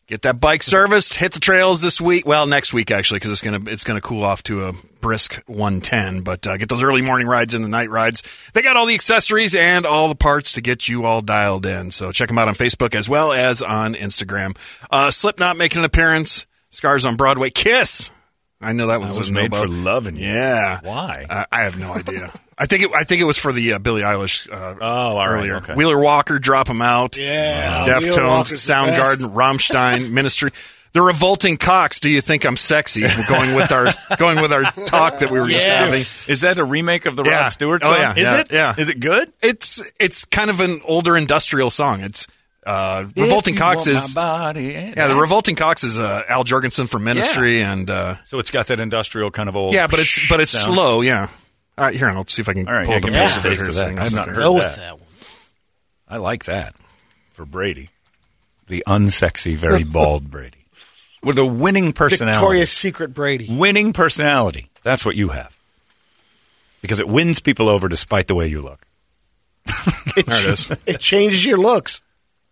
[0.08, 1.14] Get that bike serviced.
[1.14, 2.26] Hit the trails this week.
[2.26, 6.22] Well, next week actually, because it's gonna it's gonna cool off to a brisk 110.
[6.22, 8.50] But uh, get those early morning rides and the night rides.
[8.52, 11.92] They got all the accessories and all the parts to get you all dialed in.
[11.92, 14.56] So check them out on Facebook as well as on Instagram.
[14.90, 16.46] Uh, Slipknot making an appearance.
[16.70, 17.50] Scars on Broadway.
[17.50, 18.10] Kiss.
[18.60, 20.26] I know that one was made for loving you.
[20.26, 20.80] Yeah.
[20.82, 21.26] Why?
[21.30, 22.32] Uh, I have no idea.
[22.58, 24.50] I think it, I think it was for the uh, Billie Eilish.
[24.52, 25.56] Uh, Oh, all right, earlier.
[25.58, 25.74] okay.
[25.74, 27.16] Wheeler Walker, drop them out.
[27.16, 30.50] Yeah, Wheeler Deftones, Soundgarden, Rammstein, Ministry.
[30.92, 32.00] The revolting cocks.
[32.00, 33.02] Do you think I'm sexy?
[33.02, 35.84] We're going with our going with our talk that we were just Yes.
[35.84, 36.32] having.
[36.32, 37.42] Is that a remake of the Yeah.
[37.42, 37.96] Rod Stewart Oh, song?
[38.00, 38.46] yeah, Is yeah, it?
[38.52, 38.74] yeah.
[38.76, 39.32] Is it good?
[39.42, 42.00] It's it's kind of an older industrial song.
[42.00, 42.26] It's
[42.68, 45.06] uh, revolting If you cocks want is body and- yeah.
[45.08, 48.78] The revolting Cocks is uh, Al Jourgensen from Ministry and uh, So it's got that
[48.78, 49.72] industrial kind of old.
[49.74, 50.74] yeah, but it's but it's sound.
[50.74, 51.00] slow.
[51.00, 51.28] Yeah.
[51.78, 53.18] All right, here I'll see if I can All right, pull yeah, up give the
[53.18, 53.68] me a music taste here.
[53.70, 53.86] of that.
[53.86, 54.76] Hang on a I've not heard Go that.
[54.76, 55.08] that one.
[56.08, 56.74] I like that
[57.32, 57.88] for Brady,
[58.66, 60.64] the unsexy, very bald Brady,
[61.22, 62.38] with a winning personality.
[62.38, 63.46] Victoria's Secret Brady.
[63.48, 64.68] winning personality.
[64.82, 65.56] That's what you have.
[66.82, 68.84] Because it wins people over despite the way you look.
[70.16, 70.70] It, There it is.
[70.86, 72.02] it changes your looks.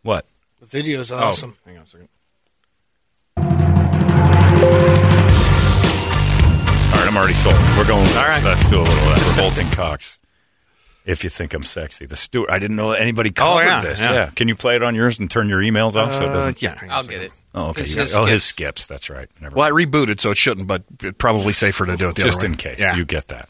[0.06, 0.24] What?
[0.60, 1.56] The video's Oh, awesome.
[1.66, 2.08] hang on a second.
[3.38, 3.42] All
[7.02, 7.56] right, I'm already sold.
[7.76, 8.06] We're going.
[8.06, 8.42] All right.
[8.44, 9.26] let's do a little of that.
[9.36, 10.20] Revolting Cocks.
[11.04, 12.50] If you think I'm sexy, the Stewart.
[12.50, 14.00] I didn't know anybody covered Oh, yeah, this.
[14.00, 14.30] yeah.
[14.34, 16.62] Can you play it on yours and turn your emails off so it Uh, doesn't?
[16.62, 16.78] yeah.
[16.88, 17.32] I'll get it.
[17.54, 17.82] Oh, okay.
[17.82, 18.82] It's his oh, his skips.
[18.82, 18.86] skips.
[18.86, 19.28] That's right.
[19.40, 22.22] Never Well, I rebooted, so it shouldn't, but it's probably safer to do it the
[22.22, 22.52] just other way.
[22.52, 22.94] in case Yeah.
[22.96, 23.48] you get that.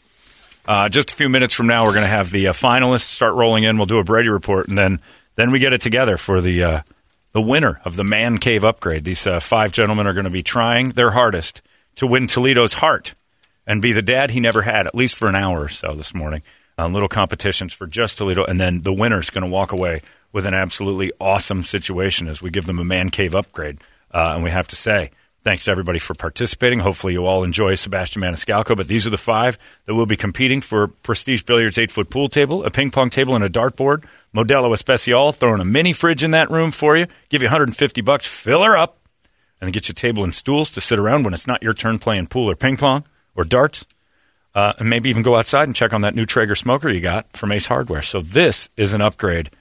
[0.67, 3.35] Uh, just a few minutes from now, we're going to have the uh, finalists start
[3.35, 3.77] rolling in.
[3.77, 4.99] We'll do a Brady report, and then
[5.37, 6.81] then we get it together for the uh,
[7.31, 9.05] the winner of the man cave upgrade.
[9.05, 11.61] These uh, five gentlemen are going to be trying their hardest
[11.95, 13.15] to win Toledo's heart
[13.65, 16.13] and be the dad he never had, at least for an hour or so this
[16.13, 16.41] morning.
[16.79, 20.45] Uh, little competitions for just Toledo, and then the winner's going to walk away with
[20.45, 23.79] an absolutely awesome situation as we give them a man cave upgrade.
[24.11, 25.11] Uh, and we have to say,
[25.43, 26.79] thanks to everybody for participating.
[26.79, 28.75] Hopefully, you all enjoy Sebastian Maniscalco.
[28.75, 32.29] But these are the five that will be competing for Prestige Billiards eight foot pool
[32.29, 34.03] table, a ping pong table, and a dartboard.
[34.35, 37.07] Modelo Especial, throwing a mini fridge in that room for you.
[37.29, 38.97] Give you 150 bucks, fill her up,
[39.59, 41.97] and get you a table and stools to sit around when it's not your turn
[41.99, 43.03] playing pool or ping pong
[43.35, 43.85] or darts.
[44.53, 47.31] Uh, and maybe even go outside and check on that new Traeger smoker you got
[47.37, 48.01] from Ace Hardware.
[48.01, 49.51] So this is an upgrade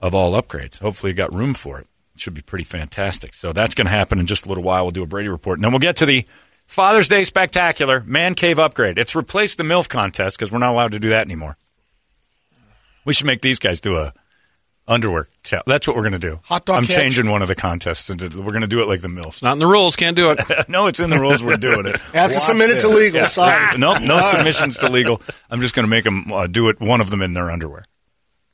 [0.00, 0.80] of all upgrades.
[0.80, 1.86] Hopefully, you got room for it.
[2.22, 3.34] It should be pretty fantastic.
[3.34, 4.84] So that's going to happen in just a little while.
[4.84, 6.24] We'll do a Brady report, and then we'll get to the
[6.66, 8.96] Father's Day spectacular man cave upgrade.
[8.96, 11.56] It's replaced the MILF contest because we're not allowed to do that anymore.
[13.04, 14.14] We should make these guys do a
[14.86, 15.26] underwear.
[15.42, 15.64] challenge.
[15.66, 16.38] That's what we're going to do.
[16.44, 16.94] Hot dog I'm catch?
[16.94, 18.08] changing one of the contests.
[18.08, 19.42] Into, we're going to do it like the MILFs.
[19.42, 20.38] Not in the rules, can't do it.
[20.68, 21.42] no, it's in the rules.
[21.42, 21.96] We're doing it.
[22.14, 23.22] Have to Watch submit it to legal.
[23.22, 23.26] Yeah.
[23.26, 23.76] Sorry.
[23.78, 25.20] No, no submissions to legal.
[25.50, 26.78] I'm just going to make them uh, do it.
[26.80, 27.82] One of them in their underwear,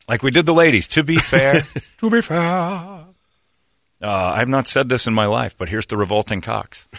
[0.09, 0.87] like we did the ladies.
[0.89, 1.61] To be fair,
[1.99, 3.08] to be fair.
[4.01, 6.87] Uh, I have not said this in my life, but here's the revolting Cocks.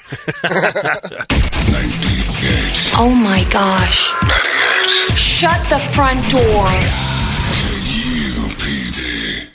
[3.02, 4.08] Oh my gosh.
[5.18, 6.68] Shut the front door.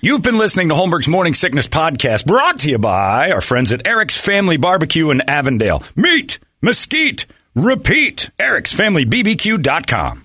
[0.01, 3.87] You've been listening to Holmberg's Morning Sickness Podcast, brought to you by our friends at
[3.87, 5.83] Eric's Family Barbecue in Avondale.
[5.97, 8.31] Meat, mesquite, repeat.
[8.39, 10.24] Eric'sFamilyBBQ.com.